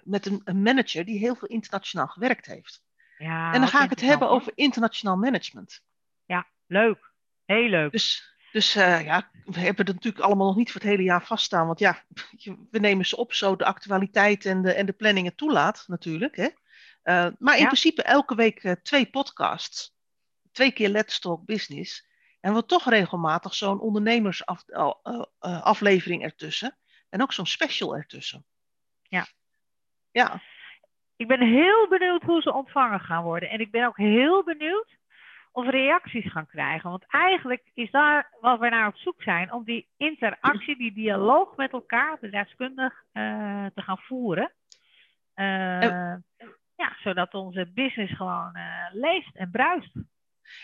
met 0.04 0.26
een, 0.26 0.42
een 0.44 0.62
manager 0.62 1.06
die 1.06 1.20
heel 1.20 1.36
veel 1.36 1.48
internationaal 1.48 2.08
gewerkt 2.08 2.46
heeft. 2.46 2.84
Ja, 3.18 3.54
En 3.54 3.60
dan 3.60 3.70
ga 3.70 3.84
ik 3.84 3.90
het 3.90 4.02
hebben 4.02 4.30
over 4.30 4.52
internationaal 4.56 5.18
management. 5.18 5.86
Leuk, 6.70 7.12
heel 7.46 7.70
leuk. 7.70 7.92
Dus, 7.92 8.36
dus 8.52 8.76
eh, 8.76 9.04
ja, 9.06 9.32
we 9.46 9.60
hebben 9.60 9.86
het 9.86 9.96
natuurlijk 9.96 10.24
allemaal 10.24 10.48
nog 10.48 10.56
niet 10.56 10.72
voor 10.72 10.82
het 10.82 10.90
hele 10.90 11.04
jaar 11.04 11.26
vaststaan. 11.26 11.68
Want 11.68 11.80
ja, 11.80 12.04
we 12.72 12.80
nemen 12.80 13.06
ze 13.06 13.18
op 13.18 13.34
zo 13.34 13.56
de 13.56 13.66
actualiteit 13.66 14.46
en 14.46 14.62
de, 14.62 14.74
en 14.74 14.86
de 14.86 14.94
planningen 14.94 15.36
toelaat 15.36 15.84
natuurlijk. 15.88 16.36
Hè? 16.36 16.48
Eh, 17.02 17.28
maar 17.40 17.54
in 17.56 17.60
Ja. 17.62 17.66
principe 17.66 18.04
elke 18.04 18.36
week 18.36 18.64
eh, 18.64 18.72
twee 18.72 19.10
podcasts. 19.10 19.96
twee 20.52 20.72
keer 20.72 20.90
Let's 20.90 21.20
Talk 21.20 21.46
Business. 21.46 22.08
En 22.40 22.54
we 22.54 22.66
toch 22.66 22.90
regelmatig 22.90 23.56
zo'n 23.56 23.80
ondernemersaflevering 23.80 26.24
ertussen. 26.24 26.78
En 27.10 27.22
ook 27.22 27.34
zo'n 27.34 27.46
special 27.46 27.96
ertussen. 27.96 28.46
Ja. 29.02 29.28
Ja. 30.18 30.42
Ik 31.16 31.28
ben 31.28 31.42
heel 31.42 31.88
benieuwd 31.88 32.24
hoe 32.24 32.42
ze 32.42 32.54
ontvangen 32.54 33.00
gaan 33.00 33.24
worden. 33.24 33.50
En 33.50 33.60
ik 33.60 33.72
ben 33.72 33.86
ook 33.86 33.98
heel 33.98 34.44
benieuwd 34.44 34.98
of 35.52 35.66
we 35.66 35.72
reacties 35.72 36.32
gaan 36.32 36.48
krijgen. 36.48 36.90
Want 36.90 37.06
eigenlijk 37.08 37.72
is 37.74 37.92
daar 37.92 38.34
wat 38.42 38.60
we 38.60 38.70
naar 38.70 38.88
op 38.88 38.98
zoek 38.98 39.22
zijn, 39.24 39.54
om 39.54 39.64
die 39.64 39.88
interactie, 39.98 40.78
die 40.78 40.94
dialoog 40.94 41.56
met 41.56 41.72
elkaar, 41.72 42.18
bedrijfskundig, 42.22 43.04
uh, 43.14 43.66
te 43.74 43.82
gaan 43.82 43.98
voeren. 43.98 44.52
Uh, 45.36 46.16
ja, 46.76 46.96
zodat 47.04 47.34
onze 47.34 47.72
business 47.74 48.16
gewoon 48.16 48.52
uh, 48.54 48.86
leeft 48.92 49.36
en 49.36 49.52
bruist. 49.52 49.92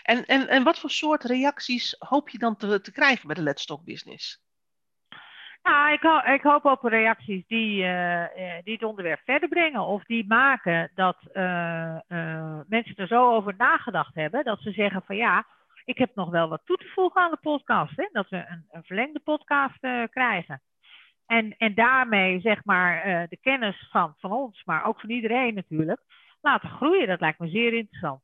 En, 0.02 0.26
en, 0.26 0.48
en 0.48 0.62
wat 0.62 0.78
voor 0.78 0.90
soort 0.90 1.24
reacties 1.24 1.96
hoop 1.98 2.28
je 2.28 2.38
dan 2.38 2.56
te, 2.56 2.80
te 2.80 2.92
krijgen 2.92 3.26
bij 3.26 3.36
de 3.36 3.42
Let's 3.42 3.66
Talk 3.66 3.84
Business? 3.84 4.42
Nou, 5.64 5.92
ik, 5.92 6.02
ik 6.34 6.42
hoop 6.42 6.64
op 6.64 6.82
reacties 6.82 7.46
die, 7.46 7.82
uh, 7.82 8.24
die 8.64 8.72
het 8.72 8.82
onderwerp 8.82 9.20
verder 9.24 9.48
brengen. 9.48 9.80
Of 9.80 10.04
die 10.04 10.26
maken 10.26 10.90
dat 10.94 11.16
uh, 11.32 11.98
mensen 12.66 12.96
er 12.96 13.06
zo 13.06 13.34
over 13.34 13.54
nagedacht 13.58 14.14
hebben. 14.14 14.44
Dat 14.44 14.60
ze 14.60 14.72
zeggen 14.72 15.02
van 15.06 15.16
ja, 15.16 15.46
ik 15.84 15.98
heb 15.98 16.14
nog 16.14 16.30
wel 16.30 16.48
wat 16.48 16.60
toe 16.64 16.76
te 16.76 16.90
voegen 16.94 17.20
aan 17.20 17.30
de 17.30 17.38
podcast. 17.40 17.96
Hè? 17.96 18.08
Dat 18.12 18.28
we 18.28 18.36
een, 18.36 18.66
een 18.70 18.84
verlengde 18.84 19.20
podcast 19.20 19.78
krijgen. 20.10 20.62
En, 21.26 21.56
en 21.56 21.74
daarmee 21.74 22.40
zeg 22.40 22.64
maar 22.64 23.26
de 23.28 23.38
kennis 23.40 23.88
van, 23.90 24.14
van 24.18 24.32
ons, 24.32 24.64
maar 24.64 24.84
ook 24.84 25.00
van 25.00 25.10
iedereen 25.10 25.54
natuurlijk, 25.54 26.00
laten 26.40 26.68
groeien. 26.68 27.06
Dat 27.06 27.20
lijkt 27.20 27.38
me 27.38 27.48
zeer 27.48 27.72
interessant. 27.72 28.22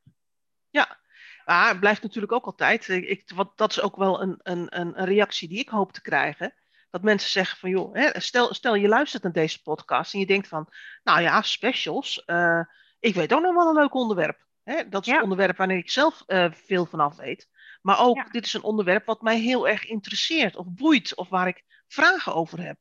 Ja, 0.69 0.97
maar 1.45 1.67
het 1.67 1.79
blijft 1.79 2.01
natuurlijk 2.03 2.33
ook 2.33 2.45
altijd. 2.45 2.87
Ik, 2.87 3.31
wat, 3.35 3.57
dat 3.57 3.71
is 3.71 3.81
ook 3.81 3.95
wel 3.95 4.21
een, 4.21 4.39
een, 4.43 4.79
een 4.79 5.05
reactie 5.05 5.47
die 5.47 5.59
ik 5.59 5.69
hoop 5.69 5.91
te 5.91 6.01
krijgen 6.01 6.53
dat 6.91 7.01
mensen 7.01 7.29
zeggen 7.29 7.57
van 7.57 7.69
joh, 7.69 7.93
hè, 7.95 8.19
stel, 8.19 8.53
stel 8.53 8.75
je 8.75 8.87
luistert 8.87 9.23
naar 9.23 9.31
deze 9.31 9.61
podcast 9.61 10.13
en 10.13 10.19
je 10.19 10.25
denkt 10.25 10.47
van, 10.47 10.67
nou 11.03 11.21
ja, 11.21 11.41
specials, 11.41 12.23
uh, 12.25 12.61
ik 12.99 13.15
weet 13.15 13.33
ook 13.33 13.41
nog 13.41 13.55
wel 13.55 13.67
een 13.67 13.75
leuk 13.75 13.93
onderwerp. 13.93 14.45
Hè? 14.63 14.89
Dat 14.89 15.07
is 15.07 15.13
een 15.13 15.21
onderwerp 15.21 15.57
waar 15.57 15.71
ik 15.71 15.89
zelf 15.89 16.23
uh, 16.27 16.51
veel 16.51 16.85
vanaf 16.85 17.15
weet. 17.15 17.49
Maar 17.81 17.99
ook, 17.99 18.15
ja. 18.15 18.23
dit 18.23 18.45
is 18.45 18.53
een 18.53 18.63
onderwerp 18.63 19.05
wat 19.05 19.21
mij 19.21 19.39
heel 19.39 19.67
erg 19.67 19.85
interesseert 19.85 20.55
of 20.55 20.65
boeit 20.69 21.15
of 21.15 21.29
waar 21.29 21.47
ik 21.47 21.63
vragen 21.87 22.33
over 22.33 22.61
heb. 22.61 22.77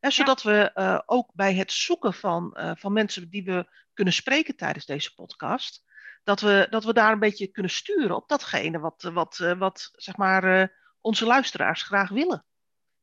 Hè, 0.00 0.10
zodat 0.10 0.42
ja. 0.42 0.50
we 0.50 0.70
uh, 0.74 1.00
ook 1.06 1.30
bij 1.34 1.54
het 1.54 1.72
zoeken 1.72 2.14
van, 2.14 2.58
van 2.78 2.92
mensen 2.92 3.30
die 3.30 3.44
we 3.44 3.66
kunnen 3.94 4.14
spreken 4.14 4.56
tijdens 4.56 4.86
deze 4.86 5.14
podcast, 5.14 5.84
dat 6.22 6.40
we, 6.40 6.66
dat 6.70 6.84
we 6.84 6.92
daar 6.92 7.12
een 7.12 7.18
beetje 7.18 7.46
kunnen 7.46 7.70
sturen 7.70 8.16
op 8.16 8.28
datgene 8.28 8.78
wat, 8.78 9.02
wat, 9.02 9.36
wat 9.58 9.90
zeg 9.92 10.16
maar, 10.16 10.72
onze 11.00 11.26
luisteraars 11.26 11.82
graag 11.82 12.08
willen 12.08 12.44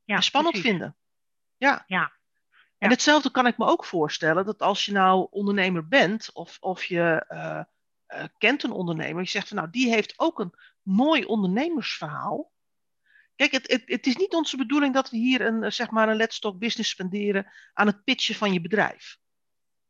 ja, 0.05 0.21
spannend 0.21 0.53
precies. 0.53 0.71
vinden. 0.71 0.95
Ja. 1.57 1.83
ja. 1.87 2.11
En 2.77 2.89
hetzelfde 2.89 3.31
kan 3.31 3.47
ik 3.47 3.57
me 3.57 3.65
ook 3.65 3.85
voorstellen 3.85 4.45
dat 4.45 4.61
als 4.61 4.85
je 4.85 4.91
nou 4.91 5.27
ondernemer 5.29 5.87
bent 5.87 6.29
of, 6.33 6.57
of 6.59 6.83
je 6.83 7.25
uh, 7.29 7.61
uh, 8.19 8.27
kent 8.37 8.63
een 8.63 8.71
ondernemer, 8.71 9.21
je 9.21 9.29
zegt 9.29 9.47
van 9.47 9.57
nou 9.57 9.69
die 9.69 9.89
heeft 9.89 10.13
ook 10.19 10.39
een 10.39 10.53
mooi 10.81 11.25
ondernemersverhaal. 11.25 12.53
Kijk, 13.35 13.51
het, 13.51 13.71
het, 13.71 13.83
het 13.85 14.05
is 14.05 14.15
niet 14.15 14.33
onze 14.33 14.57
bedoeling 14.57 14.93
dat 14.93 15.09
we 15.09 15.17
hier 15.17 15.41
een, 15.41 15.71
zeg 15.71 15.89
maar 15.89 16.09
een 16.09 16.15
Let's 16.15 16.39
Talk 16.39 16.59
Business 16.59 16.89
spenderen 16.89 17.51
aan 17.73 17.87
het 17.87 18.03
pitchen 18.03 18.35
van 18.35 18.53
je 18.53 18.61
bedrijf. 18.61 19.17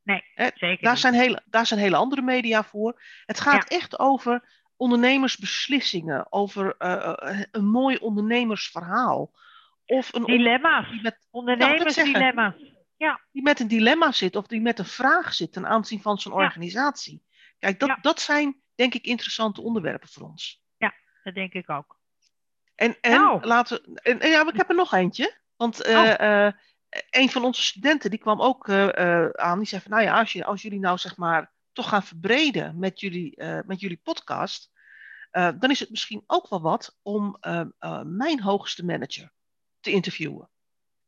Nee, 0.01 0.23
zeker 0.35 0.81
daar 0.81 0.91
niet. 0.91 1.01
zijn, 1.01 1.13
hele, 1.13 1.43
daar 1.45 1.65
zijn 1.65 1.79
hele 1.79 1.95
andere 1.95 2.21
media 2.21 2.63
voor. 2.63 3.01
Het 3.25 3.39
gaat 3.39 3.69
ja. 3.69 3.77
echt 3.77 3.99
over 3.99 4.63
ondernemersbeslissingen, 4.75 6.31
over 6.31 6.75
uh, 6.79 7.41
een 7.51 7.67
mooi 7.67 7.97
ondernemersverhaal. 7.97 9.31
Of 9.85 10.13
een 10.13 10.25
dilemma's. 10.25 10.89
Die 10.89 11.01
met, 11.01 11.27
Ondernemersdilemma's. 11.31 12.53
Ja. 12.97 13.21
Die 13.31 13.41
met 13.43 13.59
een 13.59 13.67
dilemma 13.67 14.11
zit 14.11 14.35
of 14.35 14.47
die 14.47 14.61
met 14.61 14.79
een 14.79 14.85
vraag 14.85 15.33
zit 15.33 15.51
ten 15.53 15.67
aanzien 15.67 16.01
van 16.01 16.17
zijn 16.17 16.33
ja. 16.33 16.39
organisatie. 16.43 17.23
Kijk, 17.59 17.79
dat, 17.79 17.89
Ja. 17.89 17.97
dat 18.01 18.19
zijn 18.21 18.61
denk 18.75 18.93
ik 18.93 19.05
interessante 19.05 19.61
onderwerpen 19.61 20.09
voor 20.09 20.27
ons. 20.27 20.63
ja, 20.77 20.93
dat 21.23 21.33
denk 21.33 21.53
ik 21.53 21.69
ook. 21.69 21.97
En, 22.75 22.97
en 23.01 23.11
Nou. 23.11 23.45
laten 23.45 23.83
en, 23.95 24.19
en 24.19 24.29
ja, 24.29 24.47
ik 24.47 24.55
heb 24.55 24.69
er 24.69 24.75
nog 24.75 24.93
eentje. 24.93 25.37
Want 25.55 25.81
eh, 25.81 25.97
Oh. 25.97 26.45
eh, 26.45 26.53
een 27.09 27.29
van 27.29 27.43
onze 27.43 27.63
studenten 27.63 28.09
die 28.09 28.19
kwam 28.19 28.41
ook 28.41 28.67
eh, 28.67 29.29
aan. 29.29 29.57
Die 29.57 29.67
zei 29.67 29.81
van, 29.81 29.91
nou 29.91 30.03
ja, 30.03 30.19
als, 30.19 30.33
je, 30.33 30.45
als 30.45 30.61
jullie 30.61 30.79
nou 30.79 30.97
zeg 30.97 31.17
maar 31.17 31.53
toch 31.73 31.89
gaan 31.89 32.03
verbreden 32.03 32.79
met 32.79 32.99
jullie, 32.99 33.43
met 33.65 33.79
jullie 33.79 33.99
podcast. 34.03 34.71
dan 35.31 35.71
is 35.71 35.79
het 35.79 35.89
misschien 35.89 36.23
ook 36.27 36.49
wel 36.49 36.61
wat 36.61 36.97
om 37.01 37.37
mijn 38.03 38.41
hoogste 38.41 38.85
manager 38.85 39.31
te 39.85 39.91
interviewen. 39.91 40.49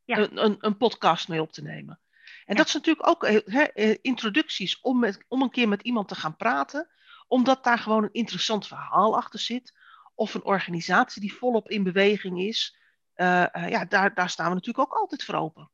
Ja. 0.04 0.18
Een, 0.18 0.44
een, 0.44 0.56
een 0.60 0.76
podcast 0.76 1.28
mee 1.28 1.40
op 1.42 1.52
te 1.52 1.62
nemen. 1.62 2.00
En 2.44 2.54
Ja. 2.54 2.54
dat 2.54 2.66
is 2.66 2.74
natuurlijk 2.74 3.06
ook 3.08 3.24
eh, 3.24 3.96
introducties 4.00 4.80
om, 4.80 4.98
met, 4.98 5.24
om 5.28 5.42
een 5.42 5.50
keer 5.50 5.68
met 5.68 5.82
iemand 5.82 6.08
te 6.08 6.14
gaan 6.14 6.36
praten. 6.36 6.88
Omdat 7.26 7.64
daar 7.64 7.78
gewoon 7.78 8.02
een 8.02 8.12
interessant 8.12 8.66
verhaal 8.66 9.16
achter 9.16 9.38
zit. 9.40 9.74
Of 10.14 10.34
een 10.34 10.44
organisatie 10.44 11.20
die 11.20 11.34
volop 11.34 11.68
in 11.70 11.82
beweging 11.82 12.40
is. 12.40 12.76
Eh, 13.14 13.54
eh, 13.54 13.68
ja, 13.70 13.84
daar, 13.84 14.14
daar 14.14 14.30
staan 14.30 14.48
we 14.48 14.54
natuurlijk 14.54 14.92
ook 14.92 14.98
altijd 15.00 15.24
voor 15.24 15.34
open. 15.34 15.70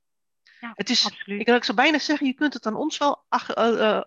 Ja, 0.61 0.73
Het 0.75 0.91
is, 0.91 1.05
absoluut. 1.05 1.41
ik, 1.41 1.49
ik 1.49 1.65
zou 1.65 1.77
bijna 1.77 1.99
zeggen, 1.99 2.27
je 2.27 2.33
kunt 2.35 2.55
het 2.55 2.67
aan 2.67 2.75
ons 2.77 2.99
wel 2.99 3.25
ach- 3.29 3.57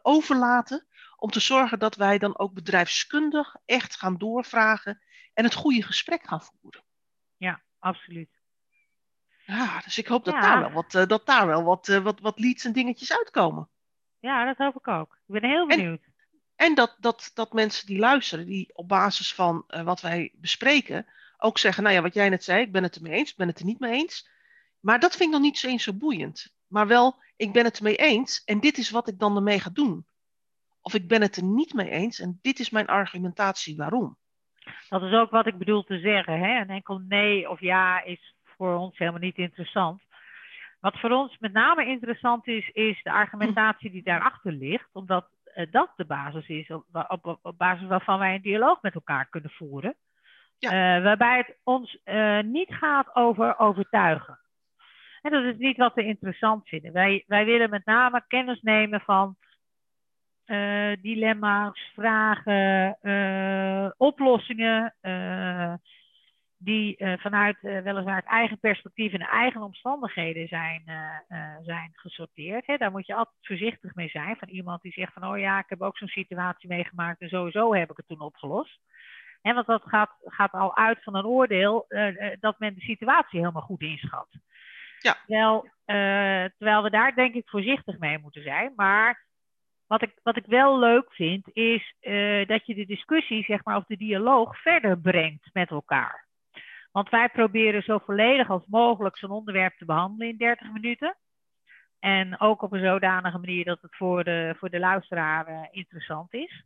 overlaten. 0.04 0.88
Om 1.16 1.30
te 1.32 1.40
zorgen 1.40 1.80
dat 1.80 1.96
wij 1.96 2.18
dan 2.18 2.38
ook 2.38 2.54
bedrijfskundig 2.54 3.56
echt 3.66 3.96
gaan 3.96 4.18
doorvragen. 4.18 5.02
En 5.34 5.44
het 5.44 5.54
goede 5.54 5.84
gesprek 5.84 6.28
gaan 6.28 6.42
voeren. 6.42 6.84
Ja, 7.38 7.62
absoluut. 7.80 8.37
Ja, 9.48 9.80
dus 9.84 9.98
ik 9.98 10.08
hoop 10.08 10.26
dat 10.26 10.34
Ja. 10.34 10.42
daar 10.42 10.60
wel 10.60 10.72
wat, 10.72 10.96
eh, 10.96 11.06
dat 11.06 11.26
daar 11.26 11.48
wel 11.48 11.64
wat, 11.64 11.88
eh, 11.90 11.98
wat, 12.00 12.20
wat 12.20 12.40
leads 12.40 12.66
en 12.66 12.72
dingetjes 12.74 13.18
uitkomen. 13.18 13.70
Ja, 14.20 14.46
dat 14.46 14.58
hoop 14.58 14.76
ik 14.76 14.88
ook. 14.88 15.14
Ik 15.28 15.34
ben 15.42 15.50
heel 15.50 15.62
En- 15.62 15.78
benieuwd. 15.78 16.02
En 16.56 16.76
dat, 16.76 16.96
dat, 17.00 17.32
dat 17.34 17.54
mensen 17.54 17.86
die 17.88 18.00
luisteren, 18.00 18.46
die 18.46 18.70
op 18.74 18.88
basis 18.88 19.34
van 19.34 19.64
eh, 19.68 19.82
wat 19.82 20.02
wij 20.02 20.32
bespreken, 20.36 21.06
ook 21.38 21.58
zeggen, 21.58 21.84
nou 21.84 21.96
ja, 21.96 22.02
wat 22.02 22.14
jij 22.14 22.30
net 22.30 22.44
zei, 22.44 22.62
ik 22.62 22.72
ben 22.72 22.84
het 22.84 22.96
ermee 22.96 23.14
eens, 23.14 23.30
ik 23.32 23.38
ben 23.38 23.48
het 23.48 23.60
er 23.60 23.66
niet 23.66 23.80
mee 23.80 23.92
eens. 23.92 24.30
Maar 24.80 25.00
dat 25.00 25.12
vind 25.12 25.24
ik 25.24 25.32
nog 25.32 25.42
niet 25.42 25.64
eens 25.64 25.84
zo 25.84 25.94
boeiend. 25.94 26.54
Maar 26.68 26.88
wel, 26.88 27.22
ik 27.36 27.52
ben 27.52 27.64
het 27.64 27.78
ermee 27.78 27.96
eens 27.96 28.44
en 28.44 28.60
dit 28.60 28.78
is 28.78 28.90
wat 28.90 29.08
ik 29.08 29.20
dan 29.20 29.36
ermee 29.36 29.60
ga 29.60 29.70
doen. 29.74 30.06
Of 30.82 30.94
ik 30.94 31.08
ben 31.08 31.22
het 31.22 31.36
er 31.36 31.44
niet 31.44 31.74
mee 31.74 31.90
eens 31.90 32.20
en 32.20 32.40
dit 32.42 32.60
is 32.60 32.70
mijn 32.70 32.88
argumentatie 32.88 33.76
waarom. 33.76 34.18
Dat 34.90 35.02
is 35.04 35.14
ook 35.14 35.30
wat 35.30 35.48
ik 35.48 35.58
bedoel 35.58 35.84
te 35.84 36.00
zeggen. 36.00 36.40
Hè? 36.40 36.60
Een 36.62 36.70
enkel 36.70 36.98
nee 37.08 37.50
of 37.50 37.60
ja 37.60 38.04
is 38.04 38.36
voor 38.58 38.76
ons 38.76 38.98
helemaal 38.98 39.20
niet 39.20 39.38
interessant. 39.38 40.02
Wat 40.80 41.00
voor 41.00 41.12
ons 41.12 41.38
met 41.40 41.54
name 41.54 41.86
interessant 41.86 42.48
is, 42.48 42.70
is 42.70 43.04
de 43.04 43.12
argumentatie 43.12 43.92
die 43.92 44.04
daarachter 44.04 44.52
ligt. 44.52 44.90
Omdat 44.94 45.28
eh, 45.58 45.66
dat 45.72 45.90
de 45.96 46.06
basis 46.06 46.48
is 46.48 46.70
op, 46.70 46.86
op, 47.08 47.26
op, 47.26 47.40
op 47.42 47.58
basis 47.58 47.88
waarvan 47.88 48.20
wij 48.20 48.36
een 48.36 48.42
dialoog 48.42 48.82
met 48.82 48.94
elkaar 48.94 49.28
kunnen 49.30 49.52
voeren. 49.52 49.96
Ja. 50.58 50.70
Eh, 50.70 51.04
waarbij 51.04 51.38
het 51.38 51.58
ons 51.64 52.00
eh, 52.04 52.42
niet 52.42 52.74
gaat 52.74 53.16
over 53.16 53.60
overtuigen. 53.60 54.40
En 55.22 55.32
dat 55.32 55.44
is 55.44 55.58
niet 55.58 55.78
wat 55.78 55.94
we 55.94 56.04
interessant 56.04 56.68
vinden. 56.68 56.94
Wij, 56.94 57.24
wij 57.28 57.46
willen 57.46 57.70
met 57.70 57.86
name 57.86 58.24
kennis 58.28 58.62
nemen 58.62 59.02
van 59.02 59.36
dilemma's, 61.02 61.92
vragen, 61.94 62.98
oplossingen. 63.98 64.94
Die 66.58 66.98
eh, 66.98 67.14
vanuit 67.18 67.58
eh, 67.62 67.82
weliswaar 67.82 68.16
het 68.16 68.26
eigen 68.26 68.60
perspectief 68.60 69.14
en 69.14 69.20
de 69.20 69.28
eigen 69.28 69.62
omstandigheden 69.62 70.48
zijn, 70.48 70.84
eh, 70.86 71.56
zijn 71.62 71.90
gesorteerd. 71.94 72.66
Hè. 72.66 72.78
Daar 72.78 72.92
moet 72.92 73.06
je 73.06 73.16
altijd 73.16 73.36
voorzichtig 73.42 73.96
mee 73.96 74.10
zijn. 74.10 74.36
Van 74.36 74.48
iemand 74.48 74.82
die 74.82 74.92
zegt 74.92 75.14
van, 75.14 75.24
oh 75.24 75.38
ja, 75.38 75.60
ik 75.60 75.70
heb 75.70 75.82
ook 75.82 75.98
zo'n 75.98 76.08
situatie 76.08 76.70
meegemaakt 76.70 77.22
en 77.22 77.30
sowieso 77.30 77.74
heb 77.74 77.92
ik 77.92 77.98
het 77.98 78.08
toen 78.08 78.20
opgelost. 78.20 78.80
Hè, 79.42 79.54
want 79.54 79.68
dat 79.68 79.84
gaat, 79.86 80.12
gaat 80.24 80.52
al 80.52 80.78
uit 80.78 81.04
van 81.04 81.16
een 81.16 81.26
oordeel 81.26 81.86
dat 82.40 82.60
men 82.60 82.74
de 82.74 82.82
situatie 82.82 83.40
helemaal 83.40 83.62
goed 83.62 83.82
inschat. 83.82 84.28
Ja. 85.00 85.14
Terwijl, 85.26 85.70
terwijl 86.58 86.84
we 86.84 86.90
daar 86.90 87.16
denk 87.16 87.34
ik 87.34 87.50
voorzichtig 87.50 87.98
mee 87.98 88.20
moeten 88.20 88.44
zijn. 88.44 88.74
Maar 88.76 89.26
wat 89.88 90.02
ik, 90.02 90.20
wat 90.24 90.38
ik 90.38 90.46
wel 90.46 90.80
leuk 90.80 91.14
vind, 91.14 91.48
is 91.54 91.96
dat 92.48 92.66
je 92.66 92.76
de 92.76 92.86
discussie, 92.86 93.44
zeg 93.44 93.64
maar, 93.64 93.76
of 93.76 93.86
de 93.86 93.98
dialoog 93.98 94.62
verder 94.62 95.00
brengt 95.00 95.50
met 95.54 95.70
elkaar. 95.70 96.27
Want 96.98 97.10
wij 97.10 97.30
proberen 97.30 97.84
zo 97.84 97.98
volledig 97.98 98.50
als 98.50 98.66
mogelijk 98.68 99.18
zo'n 99.18 99.32
onderwerp 99.32 99.78
te 99.78 99.86
behandelen 99.86 100.28
in 100.28 100.38
30 100.38 100.72
minuten. 100.72 101.18
En 102.00 102.40
ook 102.40 102.62
op 102.62 102.72
een 102.72 102.84
zodanige 102.84 103.38
manier 103.38 103.66
dat 103.66 103.82
het 103.82 103.96
voor 103.96 104.24
de, 104.24 104.56
voor 104.58 104.70
de 104.70 104.80
luisteraar 104.80 105.48
eh, 105.48 105.62
interessant 105.72 106.34
is. 106.34 106.64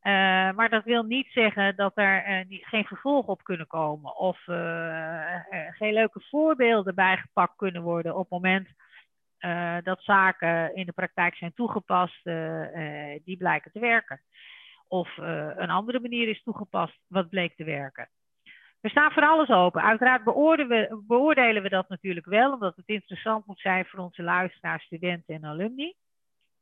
Eh, 0.00 0.12
maar 0.52 0.68
dat 0.68 0.84
wil 0.84 1.02
niet 1.02 1.26
zeggen 1.26 1.76
dat 1.76 1.92
er 1.94 2.24
eh, 2.24 2.44
geen 2.48 2.84
vervolg 2.84 3.26
op 3.26 3.42
kunnen 3.42 3.66
komen. 3.66 4.16
Of 4.16 4.42
geen 5.70 5.92
leuke 5.92 6.20
voorbeelden 6.20 6.94
bijgepakt 6.94 7.56
kunnen 7.56 7.82
worden 7.82 8.14
op 8.14 8.20
het 8.20 8.30
moment 8.30 8.68
dat 9.84 10.02
zaken 10.02 10.74
in 10.74 10.86
de 10.86 10.92
praktijk 10.92 11.36
zijn 11.36 11.54
toegepast, 11.54 12.24
die 13.24 13.36
blijken 13.36 13.72
te 13.72 13.80
werken. 13.80 14.20
of 14.88 15.16
een 15.56 15.70
andere 15.70 16.00
manier 16.00 16.28
is 16.28 16.42
toegepast 16.42 16.98
wat 17.06 17.28
bleek 17.28 17.56
te 17.56 17.64
werken. 17.64 18.08
We 18.80 18.88
staan 18.88 19.12
voor 19.12 19.28
alles 19.28 19.48
open. 19.48 19.82
Uiteraard 19.82 20.24
beoordelen 20.24 20.68
we, 20.68 21.02
beoordelen 21.06 21.62
we 21.62 21.68
dat 21.68 21.88
natuurlijk 21.88 22.26
wel, 22.26 22.52
omdat 22.52 22.76
het 22.76 22.88
interessant 22.88 23.46
moet 23.46 23.60
zijn 23.60 23.86
voor 23.86 23.98
onze 23.98 24.22
luisteraars, 24.22 24.84
studenten 24.84 25.34
en 25.34 25.44
alumni. 25.44 25.94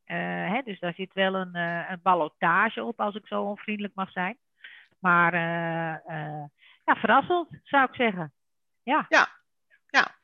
hè, 0.04 0.62
dus 0.64 0.80
daar 0.80 0.94
zit 0.94 1.12
wel 1.12 1.34
een, 1.34 1.54
een 1.54 2.00
ballotage 2.02 2.84
op, 2.84 3.00
als 3.00 3.14
ik 3.14 3.26
zo 3.26 3.42
onvriendelijk 3.42 3.94
mag 3.94 4.10
zijn. 4.10 4.38
Maar 4.98 5.34
ja, 6.84 6.94
verrassend, 6.94 7.48
zou 7.62 7.84
ik 7.84 7.94
zeggen. 7.94 8.32
Ja, 8.82 9.06
ja. 9.08 10.16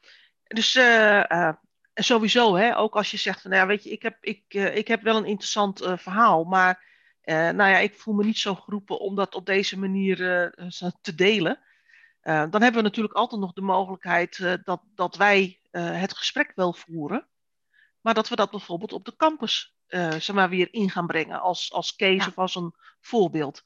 Dus 0.44 0.74
uh, 0.74 1.52
sowieso, 1.94 2.56
hè, 2.56 2.76
ook 2.78 2.96
als 2.96 3.10
je 3.10 3.16
zegt 3.16 3.42
van, 3.42 3.50
nou 3.50 3.62
ja, 3.62 3.68
weet 3.68 3.84
je, 3.84 3.90
ik 3.90 4.02
heb, 4.02 4.16
ik, 4.20 4.42
uh, 4.48 4.76
ik 4.76 4.88
heb 4.88 5.02
wel 5.02 5.16
een 5.16 5.24
interessant 5.24 5.78
verhaal, 5.96 6.44
maar 6.44 6.84
nou 7.24 7.70
ja, 7.70 7.78
ik 7.78 7.94
voel 7.94 8.14
me 8.14 8.24
niet 8.24 8.38
zo 8.38 8.54
geroepen 8.54 9.00
om 9.00 9.14
dat 9.14 9.34
op 9.34 9.46
deze 9.46 9.78
manier 9.78 10.16
te 11.00 11.14
delen. 11.14 11.58
Dan 12.24 12.62
hebben 12.62 12.74
we 12.74 12.82
natuurlijk 12.82 13.14
altijd 13.14 13.40
nog 13.40 13.52
de 13.52 13.60
mogelijkheid 13.60 14.58
dat, 14.64 14.82
dat 14.94 15.16
wij 15.16 15.60
het 15.70 16.16
gesprek 16.16 16.52
wel 16.54 16.72
voeren, 16.72 17.28
maar 18.00 18.14
dat 18.14 18.28
we 18.28 18.36
dat 18.36 18.50
bijvoorbeeld 18.50 18.92
op 18.92 19.04
de 19.04 19.16
campus 19.16 19.76
zeg 20.18 20.32
maar, 20.32 20.48
weer 20.48 20.68
in 20.70 20.90
gaan 20.90 21.06
brengen 21.06 21.40
als, 21.40 21.72
als 21.72 21.96
case 21.96 22.28
of 22.28 22.38
als 22.38 22.54
een 22.54 22.74
voorbeeld 23.00 23.62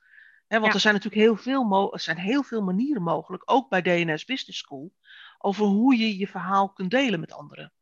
want 0.48 0.74
er 0.74 0.80
zijn 0.80 0.94
natuurlijk 0.94 1.22
heel 1.22 1.36
veel, 1.36 1.92
er 1.92 2.00
zijn 2.00 2.18
heel 2.18 2.42
veel 2.42 2.62
manieren 2.62 3.02
mogelijk, 3.02 3.42
ook 3.46 3.68
bij 3.68 3.82
DNS 3.82 4.24
Business 4.24 4.58
School, 4.58 4.92
over 5.38 5.64
hoe 5.64 5.96
je 5.96 6.18
je 6.18 6.26
verhaal 6.26 6.72
kunt 6.72 6.90
delen 6.90 7.20
met 7.20 7.32
anderen. 7.32 7.72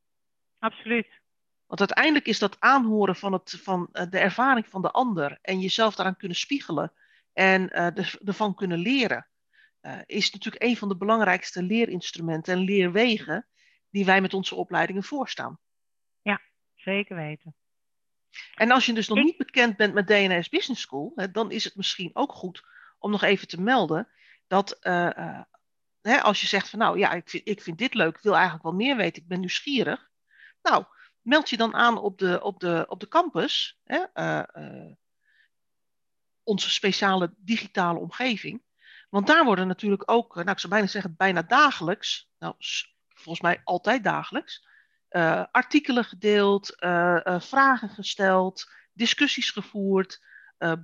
Absoluut. 0.59 1.21
Want 1.67 1.81
uiteindelijk 1.81 2.27
is 2.27 2.39
dat 2.39 2.61
aanhoren 2.61 3.17
van, 3.17 3.33
het, 3.33 3.61
van 3.63 3.89
eh, 3.93 4.07
de 4.11 4.19
ervaring 4.19 4.67
van 4.69 4.83
de 4.83 4.91
ander 4.91 5.39
en 5.43 5.61
jezelf 5.61 5.95
daaraan 5.95 6.17
kunnen 6.17 6.37
spiegelen 6.37 6.93
en 7.33 7.71
ervan 8.25 8.55
kunnen 8.55 8.79
leren, 8.79 9.27
uh, 9.87 9.99
is 10.07 10.31
natuurlijk 10.31 10.65
een 10.65 10.77
van 10.77 10.89
de 10.89 10.97
belangrijkste 10.97 11.63
leerinstrumenten 11.63 12.55
en 12.55 12.61
leerwegen 12.61 13.47
die 13.91 14.05
wij 14.05 14.21
met 14.21 14.35
onze 14.35 14.55
opleidingen 14.55 15.03
voorstaan. 15.03 15.59
Ja, 16.23 16.41
zeker 16.75 17.17
weten. 17.17 17.55
En 18.55 18.71
als 18.71 18.87
je 18.87 18.93
dus 18.93 19.09
nog 19.09 19.19
niet 19.19 19.37
bekend 19.37 19.77
bent 19.77 19.95
met 19.95 20.07
DNS 20.07 20.49
Business 20.49 20.83
School, 20.83 21.13
hè, 21.15 21.31
dan 21.31 21.51
is 21.51 21.65
het 21.65 21.75
misschien 21.75 22.11
ook 22.13 22.33
goed 22.33 22.65
om 22.99 23.11
nog 23.11 23.23
even 23.23 23.49
te 23.49 23.61
melden 23.61 24.09
dat 24.47 24.79
uh, 24.83 25.11
uh, 25.17 25.41
hè, 26.01 26.21
als 26.21 26.41
je 26.41 26.47
zegt 26.47 26.71
van 26.71 26.79
nou 26.79 26.99
ja, 26.99 27.13
ik 27.13 27.29
vind, 27.29 27.49
ik 27.49 27.63
vind 27.63 27.79
dit 27.79 27.95
leuk, 27.95 28.17
ik 28.17 28.23
wil 28.23 28.35
eigenlijk 28.35 28.63
wel 28.63 28.75
meer 28.75 28.97
weten, 28.97 29.23
ik 29.23 29.29
ben 29.29 29.41
nieuwsgierig. 29.41 30.11
Nou, 30.63 30.85
meld 31.21 31.51
je 31.51 31.57
dan 31.57 31.75
aan 31.75 31.99
op 31.99 32.19
de, 32.19 32.43
op 32.43 32.61
de, 32.61 32.85
op 32.89 33.01
de 33.01 33.09
campus, 33.09 33.81
hè, 33.85 34.05
uh, 34.15 34.93
onze 36.43 36.71
speciale 36.71 37.35
digitale 37.37 37.99
omgeving. 37.99 38.63
Want 39.09 39.27
daar 39.27 39.45
worden 39.45 39.67
natuurlijk 39.67 40.11
ook, 40.11 40.35
nou 40.35 40.51
ik 40.51 40.59
zou 40.59 40.73
bijna 40.73 40.87
zeggen 40.87 41.15
bijna 41.17 41.43
dagelijks, 41.43 42.29
nou 42.39 42.55
volgens 43.09 43.41
mij 43.41 43.61
altijd 43.65 44.05
dagelijks, 44.05 44.67
uh, 45.11 45.45
artikelen 45.51 46.05
gedeeld, 46.05 46.75
uh, 46.79 47.21
uh, 47.25 47.41
vragen 47.41 47.89
gesteld, 47.89 48.71
discussies 48.93 49.51
gevoerd, 49.51 50.25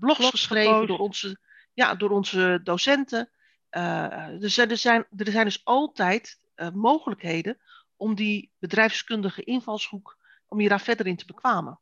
blogs, 0.00 0.30
geschreven 0.30 0.86
door 0.86 0.98
onze, 0.98 1.38
ja, 1.72 1.94
door 1.94 2.10
onze 2.10 2.60
docenten. 2.62 3.30
er, 3.70 4.50
zijn, 4.50 4.70
er, 4.70 4.76
zijn, 4.76 5.06
er 5.16 5.30
zijn 5.30 5.44
dus 5.44 5.64
altijd 5.64 6.38
mogelijkheden 6.72 7.60
om 7.96 8.14
die 8.14 8.52
bedrijfskundige 8.58 9.44
invalshoek, 9.44 10.18
om 10.46 10.60
je 10.60 10.68
daar 10.68 10.80
verder 10.80 11.06
in 11.06 11.16
te 11.16 11.26
bekwamen. 11.26 11.80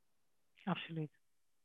Absoluut. 0.65 1.20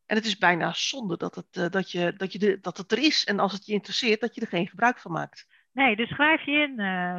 En 0.06 0.16
het 0.16 0.26
is 0.26 0.38
bijna 0.38 0.74
zonde 0.74 1.18
dat 1.18 1.36
het, 1.36 1.72
dat, 1.72 1.92
je, 1.92 2.14
dat, 2.18 2.32
je 2.32 2.40
de, 2.40 2.60
dat 2.60 2.78
het 2.78 2.92
er 2.92 2.98
is. 2.98 3.24
En 3.24 3.40
als 3.40 3.52
het 3.52 3.66
je 3.66 3.74
interesseert, 3.74 4.20
dat 4.20 4.36
je 4.36 4.42
er 4.42 4.48
geen 4.48 4.68
gebruik 4.68 5.00
van 5.00 5.12
maakt. 5.12 5.48
Nee, 5.72 5.96
dus 5.96 6.10
schrijf 6.10 6.46
je 6.46 6.52
in, 6.52 6.76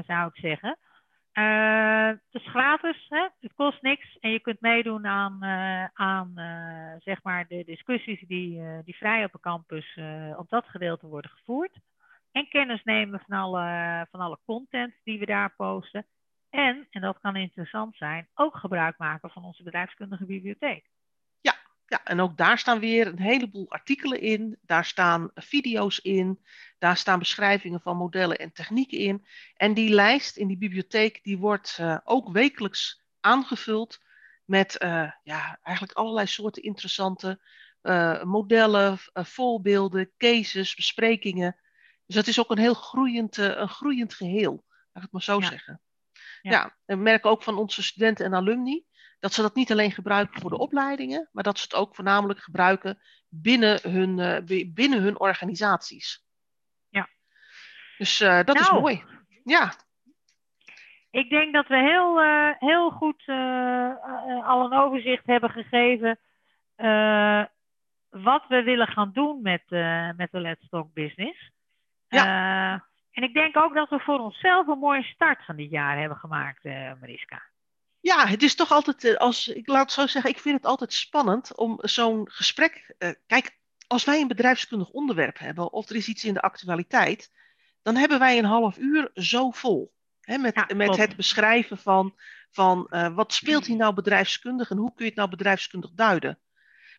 zou 0.06 0.28
ik 0.28 0.36
zeggen. 0.40 0.78
Uh, 1.32 2.06
het 2.06 2.42
is 2.42 2.48
gratis, 2.48 3.06
hè? 3.08 3.28
het 3.40 3.52
kost 3.54 3.82
niks 3.82 4.18
en 4.20 4.30
je 4.30 4.40
kunt 4.40 4.60
meedoen 4.60 5.06
aan, 5.06 5.44
aan 5.94 6.32
zeg 6.98 7.22
maar 7.22 7.46
de 7.48 7.64
discussies 7.64 8.24
die, 8.26 8.62
die 8.84 8.96
vrij 8.96 9.24
op 9.24 9.32
de 9.32 9.40
campus 9.40 9.98
op 10.36 10.48
dat 10.48 10.64
gedeelte 10.66 11.06
worden 11.06 11.30
gevoerd. 11.30 11.78
En 12.36 12.48
kennis 12.48 12.82
nemen 12.84 13.22
van 13.26 13.38
alle, 13.38 14.06
van 14.10 14.20
alle 14.20 14.38
content 14.44 14.94
die 15.04 15.18
we 15.18 15.26
daar 15.26 15.54
posten. 15.56 16.06
En, 16.50 16.86
en 16.90 17.00
dat 17.00 17.18
kan 17.20 17.36
interessant 17.36 17.96
zijn, 17.96 18.28
ook 18.34 18.56
gebruik 18.56 18.98
maken 18.98 19.30
van 19.30 19.44
onze 19.44 19.62
bedrijfskundige 19.62 20.24
bibliotheek. 20.24 20.84
Ja, 21.88 22.04
en 22.04 22.20
ook 22.20 22.36
daar 22.36 22.58
staan 22.58 22.78
weer 22.78 23.06
een 23.06 23.20
heleboel 23.20 23.70
artikelen 23.70 24.20
in. 24.20 24.58
Daar 24.62 24.84
staan 24.84 25.30
video's 25.34 25.98
in. 25.98 26.44
Daar 26.78 26.96
staan 26.96 27.18
beschrijvingen 27.18 27.80
van 27.80 27.96
modellen 27.96 28.38
en 28.38 28.52
technieken 28.52 28.98
in. 28.98 29.26
En 29.56 29.74
die 29.74 29.90
lijst 29.90 30.36
in 30.36 30.46
die 30.46 30.58
bibliotheek 30.58 31.22
die 31.22 31.38
wordt 31.38 31.78
uh, 31.80 31.98
ook 32.04 32.32
wekelijks 32.32 33.02
aangevuld 33.20 34.00
met 34.44 34.82
uh, 34.82 35.10
ja, 35.22 35.58
eigenlijk 35.62 35.98
allerlei 35.98 36.26
soorten 36.26 36.62
interessante 36.62 37.40
uh, 37.82 38.22
modellen, 38.22 38.98
voorbeelden, 39.12 40.10
cases, 40.16 40.74
besprekingen. 40.74 41.56
Dus 42.06 42.16
dat 42.16 42.26
is 42.26 42.40
ook 42.40 42.50
een 42.50 42.58
heel 42.58 42.74
groeiend, 42.74 43.36
een 43.36 43.68
groeiend 43.68 44.14
geheel, 44.14 44.64
laat 44.68 44.94
ik 44.94 45.02
het 45.02 45.12
maar 45.12 45.22
zo 45.22 45.40
ja. 45.40 45.46
zeggen. 45.46 45.80
Ja. 46.42 46.50
ja, 46.50 46.76
en 46.84 46.96
we 46.96 47.02
merken 47.02 47.30
ook 47.30 47.42
van 47.42 47.58
onze 47.58 47.82
studenten 47.82 48.24
en 48.24 48.34
alumni 48.34 48.84
dat 49.18 49.32
ze 49.32 49.42
dat 49.42 49.54
niet 49.54 49.72
alleen 49.72 49.90
gebruiken 49.90 50.40
voor 50.40 50.50
de 50.50 50.58
opleidingen, 50.58 51.28
maar 51.32 51.42
dat 51.42 51.58
ze 51.58 51.64
het 51.64 51.74
ook 51.74 51.94
voornamelijk 51.94 52.40
gebruiken 52.40 52.98
binnen 53.28 53.90
hun, 53.90 54.18
uh, 54.18 54.66
binnen 54.74 55.02
hun 55.02 55.20
organisaties. 55.20 56.24
Ja. 56.88 57.08
Dus 57.98 58.20
uh, 58.20 58.36
dat 58.36 58.46
nou, 58.46 58.60
is 58.60 58.70
mooi. 58.70 59.04
Ja. 59.44 59.72
Ik 61.10 61.30
denk 61.30 61.52
dat 61.52 61.66
we 61.66 61.76
heel, 61.76 62.22
uh, 62.22 62.50
heel 62.58 62.90
goed 62.90 63.24
al 64.44 64.64
een 64.64 64.78
overzicht 64.78 65.26
hebben 65.26 65.50
gegeven 65.50 66.18
wat 68.10 68.44
we 68.48 68.62
willen 68.62 68.86
gaan 68.86 69.12
doen 69.12 69.42
met, 69.42 69.62
met 70.16 70.28
de 70.30 70.40
Let's 70.40 70.68
Talk 70.68 70.92
Business. 70.92 71.50
Ja. 72.08 72.86
en 73.10 73.22
ik 73.22 73.34
denk 73.34 73.56
ook 73.56 73.74
dat 73.74 73.88
we 73.88 73.98
voor 73.98 74.18
onszelf 74.18 74.66
een 74.66 74.78
mooie 74.78 75.02
start 75.02 75.44
van 75.44 75.56
dit 75.56 75.70
jaar 75.70 75.98
hebben 75.98 76.18
gemaakt, 76.18 76.64
Mariska 77.00 77.42
ja, 78.06 78.26
het 78.26 78.42
is 78.42 78.54
toch 78.54 78.70
altijd, 78.70 79.04
eh, 79.04 79.14
als, 79.14 79.48
ik 79.48 79.66
laat 79.66 79.82
het 79.82 79.92
zo 79.92 80.06
zeggen, 80.06 80.30
ik 80.30 80.38
vind 80.38 80.56
het 80.56 80.66
altijd 80.66 80.92
spannend 80.92 81.56
om 81.56 81.78
zo'n 81.80 82.30
gesprek. 82.30 82.94
Uh, 82.98 83.10
kijk, 83.26 83.58
als 83.86 84.04
wij 84.04 84.20
een 84.20 84.28
bedrijfskundig 84.28 84.90
onderwerp 84.90 85.38
hebben 85.38 85.72
of 85.72 85.88
er 85.88 85.96
is 85.96 86.08
iets 86.08 86.24
in 86.24 86.34
de 86.34 86.40
actualiteit, 86.40 87.30
dan 87.82 87.96
hebben 87.96 88.18
wij 88.18 88.38
een 88.38 88.44
half 88.44 88.78
uur 88.78 89.10
zo 89.14 89.50
vol. 89.50 89.94
Hè, 90.20 90.38
met, 90.38 90.54
ja, 90.54 90.76
met 90.76 90.96
het 90.96 91.16
beschrijven 91.16 91.78
van, 91.78 92.14
van 92.50 92.86
uh, 92.90 93.14
wat 93.14 93.32
speelt 93.32 93.66
hier 93.66 93.76
nou 93.76 93.94
bedrijfskundig 93.94 94.70
en 94.70 94.76
hoe 94.76 94.94
kun 94.94 95.04
je 95.04 95.10
het 95.10 95.18
nou 95.18 95.30
bedrijfskundig 95.30 95.90
duiden. 95.94 96.38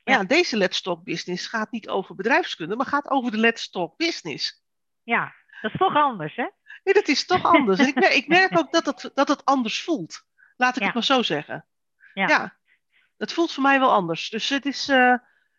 Maar 0.03 0.13
ja, 0.13 0.21
ja 0.21 0.27
deze 0.27 0.57
Let's 0.57 0.81
Talk 0.81 1.03
Business 1.03 1.47
gaat 1.47 1.71
niet 1.71 1.89
over 1.89 2.15
bedrijfskunde, 2.15 2.75
maar 2.75 2.85
gaat 2.85 3.09
over 3.09 3.31
de 3.31 3.37
Let's 3.37 3.69
Talk 3.69 3.97
Business. 3.97 4.63
Ja, 5.03 5.33
dat 5.61 5.71
is 5.71 5.77
toch 5.77 5.95
anders, 5.95 6.35
hè? 6.35 6.47
Nee, 6.83 6.93
dat 6.93 7.07
is 7.07 7.25
toch 7.25 7.43
anders. 7.43 7.79
ik, 7.79 7.95
merk, 7.95 8.13
ik 8.13 8.27
merk 8.27 8.57
ook 8.57 8.71
dat 8.71 8.85
het, 8.85 9.11
dat 9.13 9.27
het 9.27 9.45
anders 9.45 9.83
voelt. 9.83 10.25
Laat 10.57 10.75
ik 10.75 10.83
het 10.83 10.93
maar 10.93 11.03
zo 11.03 11.21
zeggen. 11.21 11.65
Ja. 12.13 12.27
ja. 12.27 12.55
Het 13.17 13.33
voelt 13.33 13.53
voor 13.53 13.63
mij 13.63 13.79
wel 13.79 13.91
anders. 13.91 14.29
Dus 14.29 14.49
het 14.49 14.65
is. 14.65 14.89
Uh, 14.89 15.15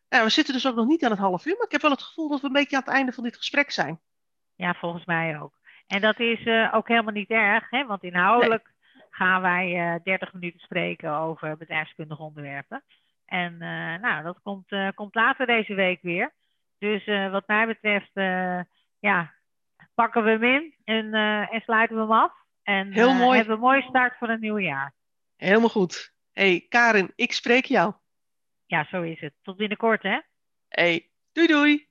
ja, 0.09 0.25
we 0.25 0.29
zitten 0.29 0.55
dus 0.55 0.67
ook 0.67 0.75
nog 0.75 0.87
niet 0.87 1.05
aan 1.05 1.11
het 1.11 1.21
half 1.21 1.47
uur, 1.47 1.57
maar 1.57 1.67
ik 1.67 1.73
heb 1.73 1.81
wel 1.81 1.91
het 1.91 2.03
gevoel 2.03 2.29
dat 2.29 2.41
we 2.41 2.47
een 2.47 2.53
beetje 2.53 2.77
aan 2.77 2.83
het 2.85 2.93
einde 2.95 3.13
van 3.13 3.25
dit 3.25 3.37
gesprek 3.37 3.71
zijn. 3.71 4.01
Ja, 4.55 4.75
volgens 4.75 5.05
mij 5.05 5.41
ook. 5.41 5.59
En 5.87 6.01
dat 6.01 6.21
is 6.21 6.41
uh, 6.45 6.75
ook 6.75 6.89
helemaal 6.89 7.13
niet 7.13 7.31
erg, 7.31 7.71
hè? 7.71 7.87
want 7.87 8.03
inhoudelijk 8.03 8.71
nee. 8.95 9.05
gaan 9.11 9.43
wij 9.43 9.71
uh, 9.71 9.95
eh, 9.95 10.03
30 10.03 10.33
minuten 10.33 10.61
spreken 10.61 11.13
over 11.13 11.57
bedrijfskundige 11.57 12.23
onderwerpen. 12.23 12.83
En 13.25 13.57
nou, 14.01 14.23
dat 14.23 14.41
komt, 14.43 14.73
komt 14.95 15.15
later 15.15 15.47
deze 15.47 15.75
week 15.75 16.03
weer. 16.03 16.35
Dus 16.79 17.05
wat 17.31 17.47
mij 17.47 17.67
betreft, 17.67 18.11
ja, 18.99 19.33
pakken 19.95 20.25
we 20.25 20.31
hem 20.31 20.45
in 20.45 20.75
en, 20.85 21.15
en 21.51 21.61
sluiten 21.61 21.97
we 21.97 22.03
hem 22.03 22.13
af. 22.13 22.33
En 22.69 22.93
Heel 22.93 23.15
mooi. 23.15 23.37
hebben 23.37 23.55
een 23.55 23.61
mooie 23.61 23.83
start 23.83 24.17
voor 24.19 24.29
het 24.29 24.41
nieuwe 24.41 24.63
jaar. 24.63 24.95
Helemaal 25.37 25.69
goed. 25.69 26.13
hey, 26.33 26.67
Karin, 26.69 27.13
ik 27.15 27.33
spreek 27.33 27.65
jou. 27.65 27.95
Ja, 28.67 28.85
zo 28.85 29.03
is 29.03 29.21
het. 29.21 29.35
Tot 29.43 29.57
binnenkort, 29.57 30.03
hè? 30.03 30.21
hey, 30.69 31.11
doei 31.33 31.47
doei. 31.47 31.88